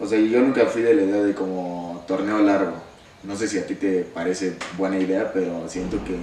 O 0.00 0.06
sea, 0.06 0.18
yo 0.18 0.40
nunca 0.40 0.66
fui 0.66 0.82
de 0.82 0.94
la 0.94 1.02
idea 1.02 1.22
de 1.22 1.34
como 1.34 2.04
torneo 2.06 2.38
largo. 2.40 2.74
No 3.22 3.36
sé 3.36 3.48
si 3.48 3.58
a 3.58 3.66
ti 3.66 3.74
te 3.74 4.02
parece 4.02 4.56
buena 4.76 4.98
idea, 4.98 5.32
pero 5.32 5.68
siento 5.68 6.02
que 6.04 6.16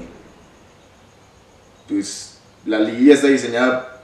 pues 1.88 2.38
la 2.66 2.80
liguilla 2.80 3.16
está 3.16 3.28
diseñada, 3.28 4.02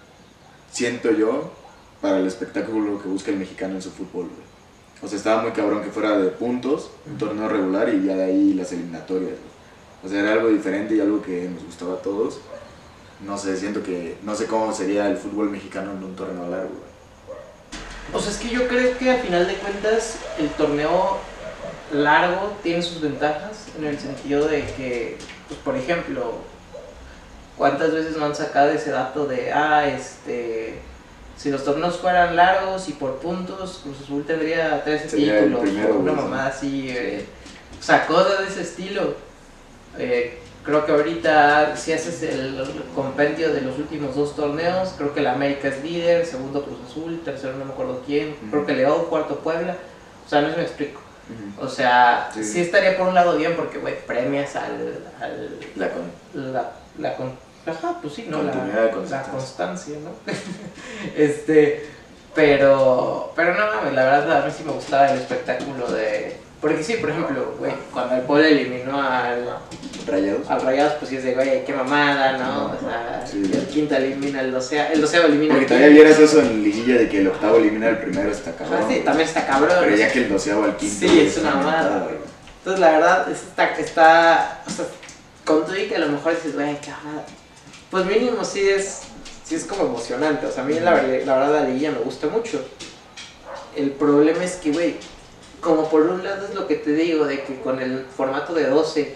siento 0.71 1.11
yo, 1.11 1.53
para 2.01 2.17
el 2.17 2.27
espectáculo 2.27 3.01
que 3.01 3.07
busca 3.07 3.31
el 3.31 3.37
mexicano 3.37 3.75
en 3.75 3.81
su 3.81 3.91
fútbol. 3.91 4.27
güey. 4.27 4.47
O 5.01 5.07
sea, 5.07 5.17
estaba 5.17 5.41
muy 5.43 5.51
cabrón 5.51 5.83
que 5.83 5.91
fuera 5.91 6.17
de 6.17 6.29
puntos, 6.29 6.89
un 7.05 7.17
torneo 7.17 7.47
regular 7.47 7.93
y 7.93 8.05
ya 8.05 8.15
de 8.15 8.23
ahí 8.23 8.53
las 8.53 8.71
eliminatorias. 8.71 9.31
güey. 9.31 9.57
O 10.03 10.09
sea, 10.09 10.19
era 10.21 10.33
algo 10.33 10.49
diferente 10.49 10.95
y 10.95 10.99
algo 10.99 11.21
que 11.21 11.49
nos 11.49 11.63
gustaba 11.63 11.95
a 11.95 12.01
todos. 12.01 12.39
No 13.25 13.37
sé, 13.37 13.57
siento 13.57 13.83
que 13.83 14.17
no 14.23 14.35
sé 14.35 14.45
cómo 14.45 14.73
sería 14.73 15.07
el 15.07 15.17
fútbol 15.17 15.49
mexicano 15.49 15.91
en 15.91 16.03
un 16.03 16.15
torneo 16.15 16.49
largo. 16.49 16.75
sea, 18.19 18.31
es 18.31 18.37
que 18.37 18.49
yo 18.49 18.67
creo 18.67 18.97
que 18.97 19.11
a 19.11 19.15
final 19.17 19.47
de 19.47 19.55
cuentas 19.55 20.17
el 20.37 20.49
torneo 20.49 21.17
largo 21.91 22.53
tiene 22.63 22.81
sus 22.81 23.01
ventajas 23.01 23.67
en 23.77 23.85
el 23.85 23.99
sentido 23.99 24.47
de 24.47 24.65
que, 24.65 25.17
pues, 25.47 25.59
por 25.61 25.75
ejemplo, 25.75 26.35
¿cuántas 27.57 27.91
veces 27.93 28.17
no 28.17 28.25
han 28.25 28.35
sacado 28.35 28.69
ese 28.71 28.91
dato 28.91 29.25
de, 29.25 29.51
ah, 29.51 29.87
este, 29.87 30.79
si 31.37 31.49
los 31.49 31.63
torneos 31.63 31.97
fueran 31.97 32.35
largos 32.35 32.87
y 32.89 32.93
por 32.93 33.17
puntos, 33.17 33.81
Cruz 33.83 33.97
Azul 34.03 34.25
tendría 34.25 34.83
13 34.83 35.09
Sería 35.09 35.39
el 35.39 35.45
títulos 35.45 35.61
primero, 35.61 35.95
una 35.95 36.11
sí. 36.11 36.17
mamá 36.17 36.47
así, 36.47 36.89
eh, 36.89 37.25
o 37.79 37.83
sea, 37.83 38.05
cosas 38.07 38.39
de 38.39 38.47
ese 38.47 38.61
estilo. 38.61 39.15
Eh, 39.97 40.39
creo 40.67 40.85
que 40.85 40.91
ahorita 40.91 41.75
si 41.75 41.93
haces 41.93 42.21
el 42.23 42.61
compendio 42.93 43.51
de 43.51 43.61
los 43.61 43.77
últimos 43.79 44.15
dos 44.15 44.35
torneos, 44.35 44.93
creo 44.97 45.13
que 45.13 45.21
el 45.21 45.27
América 45.27 45.69
es 45.69 45.83
líder, 45.83 46.25
segundo 46.25 46.63
Cruz 46.63 46.77
Azul, 46.87 47.21
tercero 47.25 47.53
no 47.57 47.65
me 47.65 47.71
acuerdo 47.71 48.03
quién, 48.05 48.35
creo 48.49 48.59
Ujú. 48.61 48.67
que 48.67 48.73
León, 48.75 49.05
cuarto 49.09 49.39
Puebla, 49.39 49.75
o 50.25 50.29
sea, 50.29 50.41
no 50.41 50.49
si 50.51 50.57
me 50.57 50.63
explico. 50.63 51.01
O 51.59 51.67
sea, 51.67 52.29
sí, 52.33 52.43
Sí. 52.43 52.61
estaría 52.61 52.97
por 52.97 53.07
un 53.07 53.15
lado 53.15 53.35
bien 53.37 53.55
porque, 53.55 53.79
güey, 53.79 53.99
premias 54.05 54.55
al, 54.55 54.99
al 55.19 55.59
La 55.75 55.89
con- 55.89 56.53
la, 56.53 56.71
la 56.99 57.15
con, 57.17 57.33
ajá, 57.65 57.97
pues 58.01 58.13
sí, 58.13 58.27
¿no? 58.29 58.43
La, 58.43 58.53
la 58.53 58.91
consistencia. 58.91 59.31
constancia, 59.31 59.97
¿no? 60.03 60.11
este, 61.17 61.85
pero, 62.35 63.33
pero 63.35 63.55
no 63.55 63.65
mames, 63.75 63.93
la 63.93 64.03
verdad 64.03 64.43
a 64.43 64.45
mí 64.45 64.51
sí 64.55 64.63
me 64.63 64.71
gustaba 64.71 65.09
el 65.11 65.17
espectáculo 65.19 65.91
de, 65.91 66.37
porque 66.61 66.83
sí, 66.83 66.93
por 66.95 67.09
ejemplo, 67.11 67.55
güey, 67.59 67.71
cuando 67.93 68.15
el 68.15 68.21
Puebla 68.21 68.47
eliminó 68.47 68.99
al, 69.01 69.47
Rayados. 70.07 70.49
al 70.49 70.61
Rayados, 70.61 70.93
pues 70.93 71.09
sí 71.09 71.17
es 71.17 71.23
de, 71.23 71.33
güey, 71.35 71.63
qué 71.65 71.73
mamada, 71.73 72.37
¿no? 72.37 72.65
O 72.67 72.79
sea, 72.79 73.23
Sí. 73.29 73.49
el 73.53 73.67
quinto 73.67 73.95
elimina 73.95 74.41
el 74.41 74.51
doceo, 74.51 74.85
el 74.91 75.01
doceo 75.01 75.25
elimina 75.25 75.53
Porque 75.53 75.67
todavía 75.67 75.89
vieras 75.89 76.17
eso 76.19 76.41
en 76.41 76.63
liguilla 76.63 76.95
de 76.97 77.09
que 77.09 77.19
el 77.19 77.27
octavo 77.27 77.57
elimina 77.57 77.87
al 77.89 77.99
primero 77.99 78.31
está 78.31 78.53
cabrón. 78.53 78.79
Ah, 78.79 78.85
sí, 78.87 78.93
güey. 78.95 79.03
también 79.03 79.27
está 79.27 79.45
cabrón. 79.45 79.77
Pero 79.81 79.95
ya 79.95 80.11
que 80.11 80.19
el 80.19 80.29
doceavo 80.29 80.63
al 80.63 80.77
quinto. 80.77 80.95
Sí, 81.07 81.19
es 81.19 81.37
una 81.37 81.51
mamada, 81.55 82.03
güey. 82.05 82.15
Entonces, 82.59 82.79
la 82.81 82.91
verdad, 82.91 83.31
es- 83.31 83.41
está, 83.43 83.65
está, 83.77 84.63
o 84.65 84.69
sea, 84.69 84.85
con 85.45 85.63
todo 85.65 85.77
y 85.77 85.83
que 85.87 85.95
a 85.95 85.99
lo 85.99 86.07
mejor 86.09 86.33
dices, 86.35 86.55
güey, 86.55 86.79
qué 86.81 86.89
mamada. 86.91 87.25
Pues 87.91 88.05
mínimo 88.05 88.43
sí 88.43 88.67
es, 88.67 89.01
sí 89.45 89.55
es 89.55 89.63
como 89.65 89.83
emocionante. 89.85 90.45
O 90.47 90.51
sea, 90.51 90.63
a 90.63 90.65
mí 90.65 90.73
la, 90.79 90.93
verdad- 90.95 91.21
la 91.25 91.37
verdad 91.37 91.61
la 91.61 91.67
liguilla 91.69 91.91
me 91.91 91.99
gusta 91.99 92.27
mucho. 92.27 92.65
El 93.75 93.91
problema 93.91 94.43
es 94.43 94.53
que, 94.55 94.71
güey, 94.71 94.95
como 95.61 95.89
por 95.89 96.01
un 96.01 96.23
lado 96.23 96.47
es 96.47 96.55
lo 96.55 96.67
que 96.67 96.75
te 96.75 96.93
digo, 96.93 97.25
de 97.25 97.43
que 97.43 97.59
con 97.61 97.81
el 97.81 98.05
formato 98.05 98.53
de 98.53 98.67
12, 98.67 99.15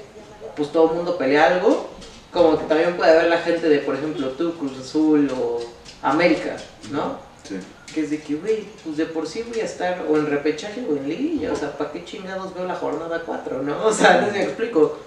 pues 0.55 0.71
todo 0.71 0.89
el 0.89 0.97
mundo 0.97 1.17
pelea 1.17 1.47
algo, 1.47 1.89
como 2.31 2.57
que 2.57 2.65
también 2.65 2.95
puede 2.95 3.11
haber 3.11 3.29
la 3.29 3.39
gente 3.39 3.69
de, 3.69 3.79
por 3.79 3.95
ejemplo, 3.95 4.29
tú, 4.29 4.53
Cruz 4.57 4.79
Azul 4.79 5.29
o 5.31 5.59
América, 6.01 6.55
¿no? 6.91 7.17
Sí. 7.43 7.59
Que 7.93 8.01
es 8.01 8.09
de 8.09 8.21
que, 8.21 8.35
güey, 8.35 8.67
pues 8.83 8.97
de 8.97 9.05
por 9.05 9.27
sí 9.27 9.43
voy 9.43 9.59
a 9.59 9.65
estar 9.65 10.05
o 10.09 10.15
en 10.15 10.27
repechaje 10.27 10.85
o 10.89 10.95
en 10.95 11.09
liguilla, 11.09 11.51
o 11.51 11.55
sea, 11.55 11.77
¿para 11.77 11.91
qué 11.91 12.05
chingados 12.05 12.53
veo 12.53 12.65
la 12.65 12.75
jornada 12.75 13.21
4, 13.25 13.61
no? 13.63 13.85
O 13.85 13.93
sea, 13.93 14.21
no 14.21 14.31
me 14.31 14.43
explico. 14.43 14.97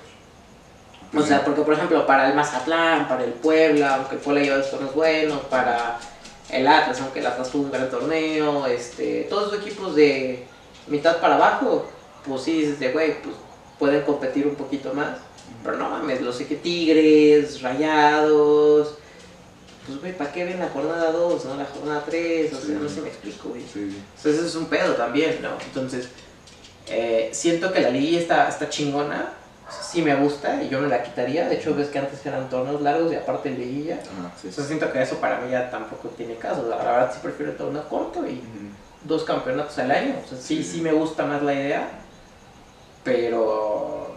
O 1.17 1.23
sea, 1.23 1.45
porque 1.45 1.63
por 1.63 1.75
ejemplo, 1.75 2.07
para 2.07 2.29
el 2.29 2.35
Mazatlán, 2.35 3.07
para 3.09 3.25
el 3.25 3.33
Puebla, 3.33 3.95
aunque 3.95 4.17
el 4.17 4.21
Puebla 4.21 4.43
lleva 4.43 4.57
dos 4.59 4.71
torneos 4.71 4.95
buenos, 4.95 5.41
para 5.45 5.99
el 6.51 6.67
Atlas, 6.67 7.01
aunque 7.01 7.21
el 7.21 7.27
Atlas 7.27 7.51
tuvo 7.51 7.63
un 7.65 7.71
gran 7.71 7.89
torneo, 7.89 8.67
este, 8.67 9.27
todos 9.31 9.53
los 9.53 9.63
equipos 9.63 9.95
de 9.95 10.45
mitad 10.87 11.19
para 11.21 11.37
abajo, 11.37 11.87
pues 12.27 12.43
sí 12.43 12.61
dices 12.61 12.79
de, 12.81 12.93
güey, 12.93 13.23
pues 13.23 13.35
pueden 13.79 14.03
competir 14.03 14.47
un 14.47 14.55
poquito 14.55 14.93
más. 14.95 15.19
Pero 15.63 15.77
no 15.77 15.89
mames, 15.91 16.21
los 16.21 16.37
que 16.37 16.57
Tigres, 16.57 17.61
Rayados, 17.63 18.97
pues 19.87 20.01
güey, 20.01 20.17
¿para 20.17 20.33
qué 20.33 20.45
ven 20.45 20.59
la 20.59 20.69
jornada 20.69 21.11
2, 21.13 21.45
no 21.47 21.57
la 21.57 21.65
jornada 21.67 22.03
3? 22.07 22.53
O 22.53 22.57
sea, 22.57 22.67
Sí. 22.67 22.79
no 22.81 22.89
sé 22.89 22.95
si 22.97 23.01
me 23.03 23.09
explico, 23.09 23.49
güey. 23.51 23.63
Sí. 23.63 23.81
Entonces 24.17 24.35
eso 24.41 24.47
es 24.47 24.55
un 24.55 24.67
pedo 24.67 24.95
también, 24.95 25.41
¿no? 25.43 25.51
Entonces, 25.65 26.09
eh, 26.89 27.31
siento 27.33 27.73
que 27.73 27.81
la 27.81 27.91
liguilla 27.91 28.21
está, 28.21 28.49
está 28.49 28.69
chingona, 28.69 29.33
sí 29.71 30.03
me 30.03 30.15
gusta 30.17 30.63
y 30.63 30.69
yo 30.69 30.81
me 30.81 30.89
la 30.89 31.03
quitaría. 31.03 31.49
De 31.49 31.57
hecho, 31.57 31.75
ves 31.75 31.89
que 31.89 31.99
antes 31.99 32.25
eran 32.27 32.49
torneos 32.49 32.81
largos 32.83 33.13
y 33.13 33.17
aparte 33.17 33.51
liguilla. 33.51 33.95
Ajá, 33.97 34.33
sí. 34.41 34.49
Entonces 34.49 34.67
siento 34.67 34.91
que 34.93 35.03
eso 35.03 35.17
para 35.17 35.41
mí 35.41 35.51
ya 35.51 35.71
tampoco 35.71 36.09
tiene 36.09 36.37
caso. 36.37 36.67
La 36.69 36.77
verdad 36.77 37.11
sí 37.13 37.21
prefiero 37.23 37.53
el 37.53 37.59
torneo 37.59 37.87
corto 37.89 38.27
y. 38.27 38.41
dos 39.05 39.25
campeonatos 39.25 39.79
al 39.79 39.91
año. 39.91 40.17
O 40.25 40.29
sea, 40.29 40.39
sí, 40.39 40.63
Sí. 40.63 40.81
me 40.81 40.93
gusta 40.93 41.25
más 41.27 41.43
la 41.43 41.55
idea, 41.55 41.89
pero 43.03 44.17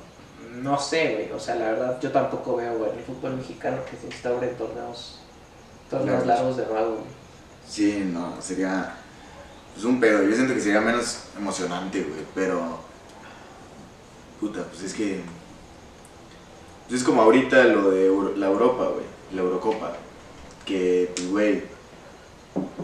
no 0.62 0.80
sé, 0.80 1.14
güey. 1.14 1.32
O 1.32 1.40
sea, 1.40 1.56
la 1.56 1.66
verdad 1.72 2.00
yo 2.02 2.12
tampoco 2.12 2.56
veo 2.58 2.78
güey, 2.78 2.92
en 2.92 2.98
el 3.00 3.04
fútbol 3.04 3.36
mexicano 3.38 3.78
que 3.90 3.98
se 3.98 4.08
instauren 4.08 4.56
torneos, 4.58 5.20
torneos 5.90 6.26
Largos. 6.26 6.28
largos 6.28 6.58
de 6.58 6.66
nuevo, 6.66 6.92
güey. 6.96 7.18
Sí, 7.68 8.10
no, 8.14 8.42
sería 8.42 8.96
pues, 9.74 9.86
un 9.86 10.00
pedo. 10.00 10.24
Yo 10.24 10.34
siento 10.36 10.54
que 10.54 10.62
sería 10.62 10.82
menos 10.82 11.20
emocionante, 11.38 12.02
güey, 12.02 12.22
pero. 12.34 12.80
Puta, 14.40 14.64
pues 14.64 14.84
es 14.84 14.94
que. 14.94 15.22
pues 16.88 17.02
es 17.02 17.06
como 17.06 17.22
ahorita 17.24 17.64
lo 17.66 17.90
de 17.92 18.06
Euro- 18.06 18.36
la 18.38 18.48
Europa, 18.48 18.86
güey, 18.86 19.06
la 19.34 19.42
Eurocopa. 19.42 19.94
Que, 20.66 21.12
pues, 21.16 21.30
güey, 21.30 21.64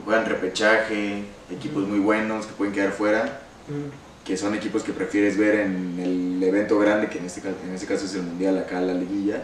juegan 0.03 0.25
repechaje, 0.25 1.23
equipos 1.51 1.87
muy 1.87 1.99
buenos 1.99 2.45
que 2.45 2.53
pueden 2.53 2.73
quedar 2.73 2.91
fuera, 2.91 3.41
Mm. 3.67 4.25
que 4.25 4.37
son 4.37 4.55
equipos 4.55 4.83
que 4.83 4.91
prefieres 4.93 5.37
ver 5.37 5.55
en 5.61 5.99
el 5.99 6.43
evento 6.43 6.77
grande, 6.79 7.07
que 7.09 7.19
en 7.19 7.25
este, 7.25 7.41
ca- 7.41 7.49
en 7.65 7.73
este 7.73 7.87
caso 7.87 8.05
es 8.05 8.15
el 8.15 8.23
Mundial, 8.23 8.57
acá 8.57 8.79
la 8.81 8.93
liguilla. 8.93 9.41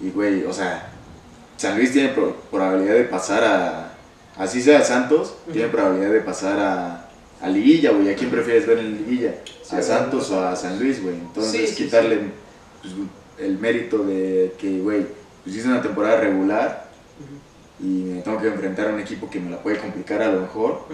Y, 0.00 0.10
güey, 0.10 0.44
o 0.44 0.52
sea, 0.52 0.90
San 1.56 1.76
Luis 1.76 1.92
tiene 1.92 2.10
pro- 2.10 2.36
probabilidad 2.50 2.94
de 2.94 3.04
pasar 3.04 3.44
a. 3.44 3.92
Así 4.36 4.62
sea 4.62 4.82
Santos, 4.82 5.34
tiene 5.52 5.68
probabilidad 5.68 6.12
de 6.12 6.20
pasar 6.20 6.58
a, 6.58 7.08
a 7.42 7.48
Liguilla, 7.48 7.90
güey. 7.90 8.10
¿A 8.10 8.14
quién 8.16 8.30
prefieres 8.30 8.66
ver 8.66 8.78
en 8.78 8.96
Liguilla? 8.96 9.34
Sí, 9.62 9.76
¿A. 9.76 9.82
Santos 9.82 10.30
o 10.30 10.40
a 10.40 10.56
San 10.56 10.78
Luis, 10.78 11.02
güey? 11.02 11.16
Entonces, 11.16 11.70
Sí, 11.70 11.84
quitarle 11.84 12.20
pues, 12.80 12.94
el 13.38 13.58
mérito 13.58 13.98
de 13.98 14.54
que, 14.58 14.78
güey, 14.80 15.04
pues 15.44 15.56
hice 15.56 15.68
una 15.68 15.82
temporada 15.82 16.20
regular. 16.20 16.88
Y 17.82 17.86
me 17.86 18.22
tengo 18.22 18.40
que 18.40 18.48
enfrentar 18.48 18.88
a 18.88 18.94
un 18.94 19.00
equipo 19.00 19.28
que 19.30 19.40
me 19.40 19.50
la 19.50 19.62
puede 19.62 19.78
complicar 19.78 20.22
a 20.22 20.32
lo 20.32 20.40
mejor 20.42 20.86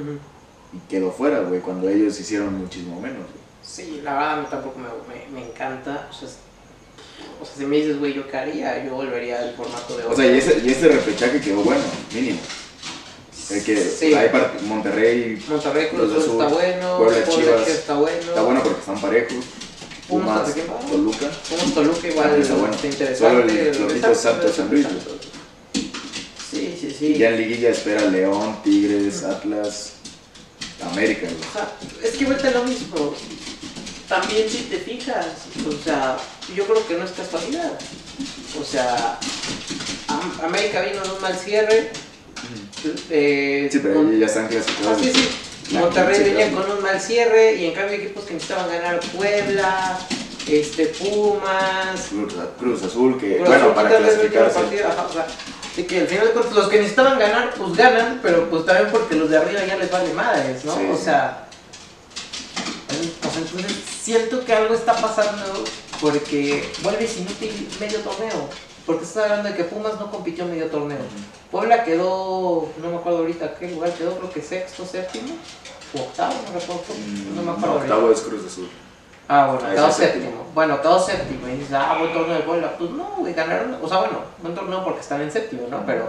y 0.72 0.78
quedo 0.88 1.10
fuera, 1.10 1.40
güey, 1.40 1.60
cuando 1.60 1.88
ellos 1.88 2.18
hicieron 2.20 2.54
muchísimo 2.58 3.00
menos, 3.00 3.18
güey. 3.18 3.46
Sí, 3.62 4.00
la 4.04 4.12
verdad 4.14 4.32
a 4.34 4.40
mí 4.42 4.46
tampoco 4.50 4.78
me, 4.78 4.86
me, 5.12 5.40
me 5.40 5.46
encanta. 5.48 6.08
O 6.10 6.14
sea, 6.14 6.28
es- 6.28 6.36
o 7.40 7.44
sea, 7.44 7.54
si 7.56 7.64
me 7.66 7.76
dices, 7.76 7.98
güey, 7.98 8.14
¿yo 8.14 8.28
qué 8.28 8.36
haría? 8.36 8.84
Yo 8.84 8.94
volvería 8.94 9.40
al 9.40 9.54
formato 9.54 9.96
de 9.96 10.04
O 10.04 10.14
sea, 10.14 10.26
y 10.26 10.38
ese, 10.38 10.60
y 10.64 10.70
ese 10.70 10.88
repechaje 10.88 11.40
quedó 11.40 11.62
bueno, 11.62 11.82
mínimo. 12.14 12.38
El 13.50 13.62
que 13.64 13.76
Sí. 13.76 14.12
hay 14.14 14.28
part- 14.28 14.60
Monterrey 14.62 15.40
Monterrey 15.48 15.88
Cruz 15.88 16.12
Azul 16.16 16.32
está 16.42 16.48
bueno, 16.48 16.98
Puebla, 16.98 17.28
Chivas, 17.28 17.68
está 17.68 17.94
bueno. 17.96 18.18
está 18.18 18.42
bueno 18.42 18.62
porque 18.62 18.80
están 18.80 19.00
parejos. 19.00 19.44
Pumas. 20.08 20.54
Toluca. 20.90 21.26
Pumas 21.48 21.74
Toluca 21.74 22.08
igual 22.08 22.40
está 22.40 22.54
bueno. 22.54 22.74
está 22.74 22.86
interesante. 22.86 23.16
Solo 23.18 23.60
el 23.68 23.74
flojito 23.74 24.14
Santos, 24.14 24.52
San 24.54 24.70
Luis, 24.70 24.82
Santos. 24.86 25.25
Sí. 26.98 27.06
Y 27.06 27.18
ya 27.18 27.30
en 27.30 27.36
liguilla 27.38 27.70
espera 27.70 28.02
León, 28.02 28.56
Tigres, 28.64 29.22
Atlas, 29.24 29.92
América, 30.92 31.22
güey. 31.26 31.34
O 31.48 31.52
sea, 31.52 31.72
es 32.02 32.16
que 32.16 32.24
vuelta 32.24 32.50
lo 32.50 32.64
mismo. 32.64 33.14
También 34.08 34.48
si 34.48 34.58
te 34.64 34.78
fijas, 34.78 35.26
o 35.68 35.84
sea, 35.84 36.16
yo 36.54 36.64
creo 36.64 36.86
que 36.86 36.94
no 36.94 37.04
es 37.04 37.10
casualidad. 37.10 37.72
O 38.60 38.64
sea, 38.64 39.18
Am- 40.08 40.40
América 40.44 40.82
vino 40.82 41.04
en 41.04 41.10
un 41.10 41.20
mal 41.20 41.36
cierre. 41.36 41.90
eh, 43.10 43.68
Sí, 43.72 43.80
pero 43.82 44.00
ellos 44.02 44.20
ya 44.20 44.26
están 44.26 44.44
Ah, 44.44 44.48
clasificados. 44.48 45.02
sí, 45.02 45.12
sí. 45.12 45.28
La 45.74 45.80
Monterrey 45.80 46.22
venía 46.22 46.52
con 46.52 46.70
un 46.70 46.80
mal 46.82 47.00
cierre 47.00 47.56
y 47.56 47.64
en 47.66 47.74
cambio 47.74 47.96
equipos 47.96 48.24
que 48.24 48.34
necesitaban 48.34 48.68
ganar 48.70 49.00
Puebla, 49.00 49.98
este, 50.46 50.86
Pumas, 50.86 52.00
Cruz, 52.08 52.34
Cruz 52.60 52.82
Azul, 52.84 53.18
que 53.18 53.36
Cruz 53.38 53.48
bueno, 53.48 53.64
Azul 53.64 53.74
para 53.74 53.88
clasificarse. 53.98 54.60
partido, 54.60 54.86
ajá, 54.86 55.06
o 55.08 55.12
sea, 55.12 55.26
de 55.76 55.86
que 55.86 56.00
al 56.00 56.08
final 56.08 56.26
de 56.28 56.32
cuentas 56.32 56.54
los 56.54 56.68
que 56.68 56.78
necesitaban 56.78 57.18
ganar, 57.18 57.52
pues 57.54 57.76
ganan, 57.76 58.20
pero 58.22 58.48
pues 58.48 58.64
también 58.64 58.90
porque 58.90 59.14
los 59.14 59.28
de 59.28 59.36
arriba 59.36 59.64
ya 59.66 59.76
les 59.76 59.90
vale 59.90 60.12
madres, 60.14 60.64
¿no? 60.64 60.74
Sí, 60.74 60.88
o 60.90 60.96
sea, 60.96 61.46
entonces 62.88 63.76
siento 64.00 64.44
que 64.44 64.54
algo 64.54 64.74
está 64.74 64.94
pasando 64.94 65.64
porque 66.00 66.72
vuelves 66.82 67.18
inútil 67.18 67.68
medio 67.78 68.00
torneo. 68.00 68.48
Porque 68.86 69.04
estás 69.04 69.24
hablando 69.24 69.48
de 69.48 69.56
que 69.56 69.64
Pumas 69.64 69.98
no 69.98 70.10
compitió 70.12 70.46
medio 70.46 70.66
torneo. 70.66 71.00
Puebla 71.50 71.82
quedó, 71.82 72.68
no 72.80 72.90
me 72.90 72.96
acuerdo 72.96 73.18
ahorita 73.18 73.56
qué 73.56 73.68
lugar 73.68 73.92
quedó, 73.92 74.16
creo 74.16 74.30
que 74.30 74.40
sexto, 74.40 74.86
séptimo, 74.86 75.34
o 75.92 76.02
octavo, 76.02 76.34
no 76.46 76.60
recuerdo, 76.60 76.82
no 77.34 77.42
me 77.42 77.50
acuerdo. 77.50 77.72
ahorita. 77.78 77.94
Mm, 77.94 77.98
Octavo 77.98 78.12
es 78.12 78.20
Cruz 78.20 78.46
Azul. 78.46 78.68
Ah, 79.28 79.46
bueno, 79.52 79.60
Ah, 79.68 79.74
quedó 79.74 79.90
séptimo. 79.92 80.24
séptimo. 80.24 80.46
Bueno, 80.54 80.80
quedó 80.80 80.98
séptimo. 80.98 81.48
Y 81.48 81.52
dices, 81.52 81.72
ah, 81.74 81.96
buen 81.98 82.12
torneo 82.12 82.34
de 82.36 82.42
Puebla. 82.42 82.72
Pues 82.78 82.90
no, 82.90 83.04
güey, 83.18 83.34
ganaron. 83.34 83.76
O 83.82 83.88
sea, 83.88 83.98
bueno, 83.98 84.18
buen 84.42 84.54
torneo 84.54 84.84
porque 84.84 85.00
están 85.00 85.20
en 85.20 85.30
séptimo, 85.32 85.66
¿no? 85.70 85.84
Pero, 85.84 86.08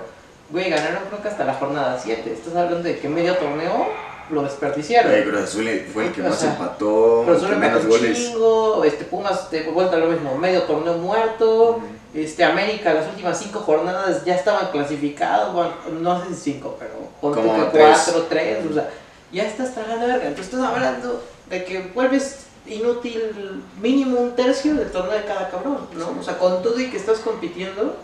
güey, 0.50 0.70
ganaron 0.70 1.04
creo 1.10 1.22
que 1.22 1.28
hasta 1.28 1.44
la 1.44 1.54
jornada 1.56 2.00
7. 2.02 2.32
Estás 2.32 2.56
hablando 2.56 2.84
de 2.84 3.00
que 3.00 3.10
medio 3.10 3.36
torneo 3.38 3.88
lo 4.30 4.44
desperdiciaron. 4.44 5.12
Güey, 5.12 5.24
Cruz 5.26 5.42
Azul 5.42 5.82
fue 5.94 6.06
el 6.08 6.12
que 6.14 6.22
O 6.22 6.26
más 6.26 6.36
sea, 6.40 6.52
empató, 6.52 7.26
solo 7.26 7.50
que 7.50 7.56
menos 7.56 7.86
goles. 7.86 8.18
chingo. 8.18 8.84
Este, 8.84 9.06
Pumas, 9.06 9.50
de 9.52 9.64
vuelta 9.64 9.98
lo 9.98 10.08
mismo. 10.08 10.36
Medio 10.38 10.64
torneo 10.64 10.94
muerto. 10.96 11.80
Este, 12.14 12.44
América, 12.44 12.94
las 12.94 13.08
últimas 13.08 13.38
cinco 13.38 13.60
jornadas 13.60 14.24
ya 14.26 14.36
estaban 14.36 14.68
clasificados. 14.72 15.54
Bueno, 15.54 15.72
no 16.02 16.24
sé 16.24 16.30
si 16.36 16.52
cinco, 16.54 16.76
pero 16.80 16.92
ponte 17.22 17.42
que 17.42 17.48
cuatro, 17.80 18.26
tres. 18.30 18.66
O 18.70 18.74
sea, 18.74 18.90
ya 19.32 19.44
estás 19.44 19.74
tragando 19.74 20.08
verga. 20.08 20.28
Entonces 20.28 20.54
estás 20.54 20.70
hablando 20.70 21.24
de 21.50 21.64
que 21.66 21.92
vuelves 21.94 22.47
inútil 22.70 23.64
mínimo 23.82 24.20
un 24.20 24.36
tercio 24.36 24.76
del 24.76 24.92
torneo 24.92 25.18
de 25.18 25.26
cada 25.26 25.50
cabrón, 25.50 25.88
¿no? 25.96 26.20
O 26.20 26.24
sea, 26.24 26.38
con 26.38 26.62
todo 26.62 26.80
y 26.80 26.90
que 26.90 26.98
estás 26.98 27.20
compitiendo, 27.20 27.96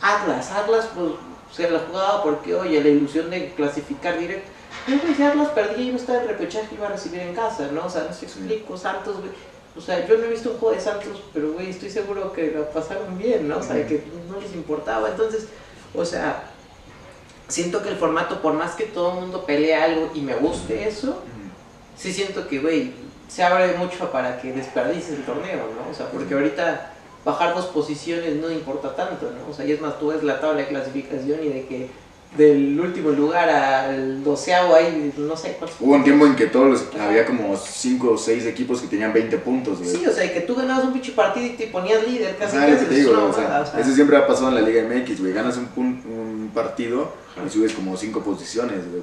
Atlas, 0.00 0.50
Atlas 0.50 0.88
pues 0.94 1.12
se 1.52 1.70
la 1.70 1.80
jugaba 1.80 2.22
porque, 2.22 2.54
oye, 2.54 2.82
la 2.82 2.88
ilusión 2.88 3.30
de 3.30 3.52
clasificar 3.54 4.18
directo. 4.18 4.48
Pero 4.86 5.00
pues, 5.00 5.16
si 5.16 5.22
Atlas 5.22 5.48
perdía 5.48 5.84
y 5.84 5.88
iba 5.88 5.96
a 5.96 6.00
estar 6.00 6.22
en 6.22 6.28
repechaje 6.28 6.74
iba 6.74 6.86
a 6.86 6.90
recibir 6.90 7.20
en 7.20 7.34
casa, 7.34 7.68
¿no? 7.72 7.86
O 7.86 7.90
sea, 7.90 8.04
no 8.04 8.12
se 8.12 8.26
explico, 8.26 8.76
Santos, 8.76 9.16
güey. 9.18 9.30
O 9.76 9.80
sea, 9.80 10.06
yo 10.06 10.18
no 10.18 10.24
he 10.24 10.30
visto 10.30 10.50
un 10.50 10.58
juego 10.58 10.74
de 10.74 10.80
Santos, 10.80 11.22
pero, 11.32 11.52
güey, 11.52 11.70
estoy 11.70 11.90
seguro 11.90 12.32
que 12.32 12.50
lo 12.50 12.68
pasaron 12.70 13.16
bien, 13.16 13.48
¿no? 13.48 13.58
O 13.58 13.62
sea, 13.62 13.86
que 13.86 14.04
no 14.28 14.40
les 14.40 14.54
importaba. 14.54 15.08
Entonces, 15.08 15.46
o 15.94 16.04
sea, 16.04 16.50
siento 17.48 17.82
que 17.82 17.90
el 17.90 17.96
formato, 17.96 18.42
por 18.42 18.54
más 18.54 18.72
que 18.72 18.84
todo 18.84 19.14
el 19.14 19.20
mundo 19.20 19.44
pelee 19.44 19.74
algo 19.74 20.10
y 20.14 20.20
me 20.20 20.34
guste 20.34 20.88
eso, 20.88 21.22
sí 21.96 22.12
siento 22.12 22.48
que, 22.48 22.58
güey, 22.58 22.92
se 23.28 23.44
abre 23.44 23.76
mucho 23.76 24.10
para 24.10 24.40
que 24.40 24.52
desperdices 24.52 25.10
el 25.10 25.24
torneo, 25.24 25.68
¿no? 25.76 25.90
O 25.90 25.94
sea, 25.94 26.06
porque 26.10 26.34
ahorita 26.34 26.92
bajar 27.24 27.54
dos 27.54 27.66
posiciones 27.66 28.36
no 28.36 28.50
importa 28.50 28.96
tanto, 28.96 29.30
¿no? 29.30 29.50
O 29.50 29.54
sea, 29.54 29.64
y 29.64 29.72
es 29.72 29.80
más, 29.80 29.98
tú 29.98 30.08
ves 30.08 30.22
la 30.22 30.40
tabla 30.40 30.62
de 30.62 30.68
clasificación 30.68 31.44
y 31.44 31.48
de 31.48 31.66
que 31.66 31.90
del 32.36 32.78
último 32.78 33.10
lugar 33.10 33.48
al 33.48 34.22
doceavo 34.22 34.74
hay 34.74 35.12
no 35.16 35.36
sé 35.36 35.56
cuántos. 35.58 35.80
Hubo 35.80 35.94
un 35.94 36.04
tiempo 36.04 36.26
en 36.26 36.36
que 36.36 36.46
todos 36.46 36.68
los, 36.68 37.00
había 37.00 37.24
como 37.24 37.56
5 37.56 38.10
o 38.10 38.18
6 38.18 38.46
equipos 38.46 38.80
que 38.80 38.86
tenían 38.86 39.12
20 39.12 39.38
puntos, 39.38 39.78
güey. 39.78 39.90
Sí, 39.90 40.06
o 40.06 40.12
sea, 40.12 40.30
que 40.32 40.42
tú 40.42 40.54
ganabas 40.54 40.84
un 40.84 40.92
pinche 40.92 41.12
partido 41.12 41.46
y 41.46 41.50
te 41.50 41.68
ponías 41.68 42.06
líder 42.06 42.36
casi 42.36 42.58
que 42.58 42.84
te 42.84 42.94
digo, 42.94 43.12
una 43.12 43.24
o 43.24 43.32
sea, 43.32 43.42
mamada, 43.44 43.62
o 43.62 43.66
sea. 43.66 43.80
eso 43.80 43.94
siempre 43.94 44.16
ha 44.16 44.26
pasado 44.26 44.48
en 44.48 44.56
la 44.56 44.60
Liga 44.60 44.82
MX, 44.82 45.20
güey. 45.20 45.32
Ganas 45.32 45.56
un, 45.56 45.68
un 45.76 46.50
partido 46.52 47.12
Ajá. 47.34 47.46
y 47.46 47.50
subes 47.50 47.72
como 47.72 47.96
5 47.96 48.20
posiciones, 48.20 48.90
güey. 48.90 49.02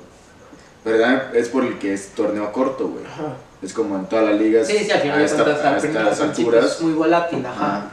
Pero 0.86 1.00
también 1.02 1.24
es 1.34 1.50
por 1.50 1.66
el 1.66 1.78
que 1.80 1.94
es 1.94 2.10
torneo 2.16 2.50
corto, 2.54 2.88
güey. 2.88 3.04
Ajá. 3.06 3.36
Es 3.62 3.74
como 3.74 3.96
en 3.98 4.06
todas 4.06 4.26
las 4.30 4.40
ligas. 4.40 4.68
Sí, 4.68 4.78
sí, 4.78 4.92
al 4.92 5.02
final 5.02 5.20
a 5.20 5.26
esta- 5.26 5.44
cuentas, 5.44 5.66
a 5.66 5.78
estas 5.78 6.22
alturas 6.22 6.66
es 6.66 6.82
muy 6.82 6.94
volátil, 6.94 7.46
ajá. 7.46 7.66
ajá, 7.78 7.86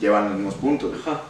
llevan 0.00 0.24
los 0.24 0.32
mismos 0.34 0.54
puntos. 0.54 0.94
Ajá. 1.06 1.20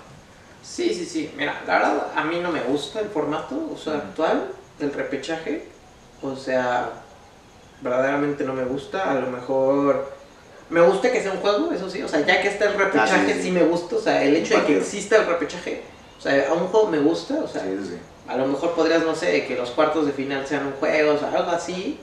Sí, 0.63 0.95
sí, 0.95 1.05
sí. 1.05 1.31
Mira, 1.37 1.61
la 1.67 1.75
verdad, 1.75 2.07
a 2.15 2.25
mí 2.25 2.39
no 2.41 2.51
me 2.53 2.61
gusta 2.63 3.01
el 3.01 3.09
formato, 3.09 3.57
o 3.75 3.77
sea, 3.77 3.95
actual 3.95 4.49
del 4.79 4.93
repechaje. 4.93 5.67
O 6.23 6.37
sea, 6.37 6.91
verdaderamente 7.81 8.45
no 8.45 8.53
me 8.55 8.65
gusta. 8.65 9.11
A 9.11 9.15
lo 9.15 9.29
mejor 9.31 10.13
me 10.71 10.81
gusta 10.83 11.11
que 11.11 11.23
sea 11.23 11.33
un 11.33 11.39
juego, 11.39 11.73
eso 11.73 11.89
sí. 11.91 12.03
O 12.03 12.09
sea, 12.09 12.25
ya 12.25 12.41
que 12.41 12.49
está 12.49 12.67
el 12.67 12.75
repechaje, 12.75 13.13
Ah, 13.15 13.25
sí, 13.27 13.33
sí, 13.35 13.43
sí. 13.45 13.51
me 13.51 13.63
gusta. 13.65 13.97
O 13.97 14.01
sea, 14.01 14.23
el 14.23 14.37
hecho 14.37 14.57
de 14.59 14.65
que 14.67 14.79
exista 14.79 15.17
el 15.17 15.27
repechaje, 15.27 15.83
o 16.19 16.21
sea, 16.21 16.49
a 16.51 16.53
un 16.55 16.69
juego 16.69 16.89
me 16.89 16.99
gusta. 16.99 17.35
O 17.43 17.49
sea, 17.49 17.63
Sí, 17.63 17.77
sí. 17.83 17.99
A 18.29 18.37
lo 18.37 18.47
mejor 18.47 18.75
podrías, 18.75 19.03
no 19.03 19.15
sé, 19.15 19.47
que 19.47 19.57
los 19.57 19.71
cuartos 19.71 20.07
de 20.07 20.13
final 20.13 20.47
sean 20.47 20.67
un 20.67 20.73
juego, 20.75 21.19
o 21.21 21.37
algo 21.37 21.51
así. 21.51 21.99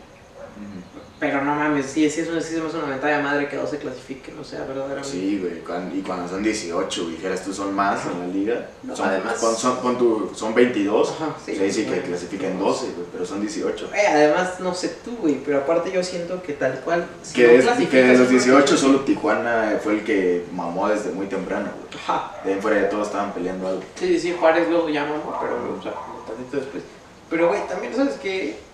Pero 1.18 1.42
no 1.46 1.56
mames, 1.56 1.86
sí, 1.86 2.10
sí, 2.10 2.22
es 2.22 2.28
una, 2.28 2.42
sí, 2.42 2.56
es 2.58 2.74
una 2.74 2.86
mentada 2.88 3.16
de 3.18 3.24
madre 3.24 3.48
que 3.48 3.56
dos 3.56 3.70
se 3.70 3.78
clasifiquen, 3.78 4.38
o 4.38 4.44
sea, 4.44 4.66
verdaderamente. 4.66 5.08
Sí, 5.10 5.40
güey, 5.42 5.98
y 5.98 6.02
cuando 6.02 6.28
son 6.28 6.44
18, 6.44 7.08
dijeras 7.10 7.42
tú 7.46 7.54
son 7.54 7.74
más 7.74 8.02
en 8.06 8.20
la 8.20 8.28
liga, 8.28 8.68
No, 8.84 8.94
son, 8.98 9.08
además- 9.08 9.36
pon, 9.40 9.56
son, 9.56 9.78
pon 9.78 9.98
tu- 9.98 10.32
son 10.36 10.54
22, 10.54 11.12
Ajá, 11.12 11.34
sí. 11.46 11.54
o 11.54 11.56
sea, 11.56 11.64
dice 11.64 11.84
que 11.86 11.90
Bueno. 11.92 12.04
clasifican 12.08 12.60
12, 12.60 12.86
güey, 12.88 13.08
pero 13.14 13.26
son 13.26 13.40
18. 13.40 13.90
Eh, 13.96 14.08
además, 14.08 14.60
no 14.60 14.74
sé 14.74 14.90
tú, 15.06 15.16
güey, 15.22 15.36
pero 15.46 15.60
aparte 15.60 15.90
yo 15.90 16.04
siento 16.04 16.44
que 16.44 16.52
tal 16.52 16.82
cual. 16.82 17.08
si 17.24 17.34
Que, 17.34 17.44
no 17.48 17.54
es- 17.54 17.88
que 17.90 17.98
de 18.04 18.08
los 18.10 18.16
en 18.18 18.22
una 18.22 18.30
18 18.30 18.62
cosa- 18.66 18.78
solo 18.78 19.00
Tijuana 19.02 19.80
fue 19.82 19.94
el 19.94 20.04
que 20.04 20.44
mamó 20.54 20.90
desde 20.90 21.12
muy 21.12 21.28
temprano, 21.28 21.70
güey. 21.80 22.04
Ajá. 22.04 22.36
De 22.44 22.56
ahí 22.56 22.60
fuera 22.62 22.76
de 22.78 22.84
todos 22.90 23.08
estaban 23.08 23.34
peleando 23.34 23.70
algo. 23.70 23.82
Sí, 23.98 24.08
sí, 24.08 24.20
sí, 24.20 24.36
Juárez 24.38 24.68
luego 24.70 24.90
ya 24.90 25.06
mamó, 25.06 25.40
pero, 25.42 25.78
o 25.80 25.82
sea, 25.82 25.94
como 25.94 26.20
tantito 26.28 26.58
después. 26.58 26.84
Pero, 27.30 27.48
güey, 27.48 27.66
también, 27.68 27.96
¿sabes 27.96 28.16
qué? 28.22 28.65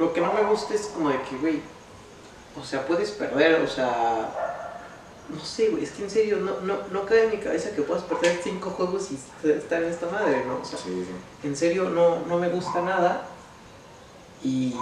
Lo 0.00 0.12
que 0.12 0.20
no 0.20 0.32
me 0.32 0.42
gusta 0.42 0.74
es 0.74 0.86
como 0.86 1.10
de 1.10 1.20
que, 1.22 1.36
güey, 1.36 1.60
o 2.60 2.64
sea, 2.64 2.84
puedes 2.86 3.10
perder, 3.12 3.60
o 3.62 3.68
sea. 3.68 4.28
No 5.28 5.38
sé, 5.44 5.68
güey, 5.68 5.84
es 5.84 5.92
que 5.92 6.02
en 6.02 6.10
serio, 6.10 6.38
no, 6.38 6.58
no, 6.62 6.78
no 6.90 7.06
cabe 7.06 7.24
en 7.26 7.30
mi 7.30 7.36
cabeza 7.36 7.70
que 7.70 7.82
puedas 7.82 8.02
perder 8.02 8.40
cinco 8.42 8.70
juegos 8.70 9.10
y 9.12 9.48
estar 9.48 9.80
en 9.80 9.88
esta 9.90 10.06
madre, 10.06 10.44
¿no? 10.44 10.56
O 10.60 10.64
sea, 10.64 10.76
Sí, 10.76 11.06
sí. 11.06 11.46
en 11.46 11.54
serio 11.56 11.88
no, 11.88 12.20
no 12.26 12.36
me 12.38 12.48
gusta 12.48 12.82
nada. 12.82 13.22
Y 14.42 14.74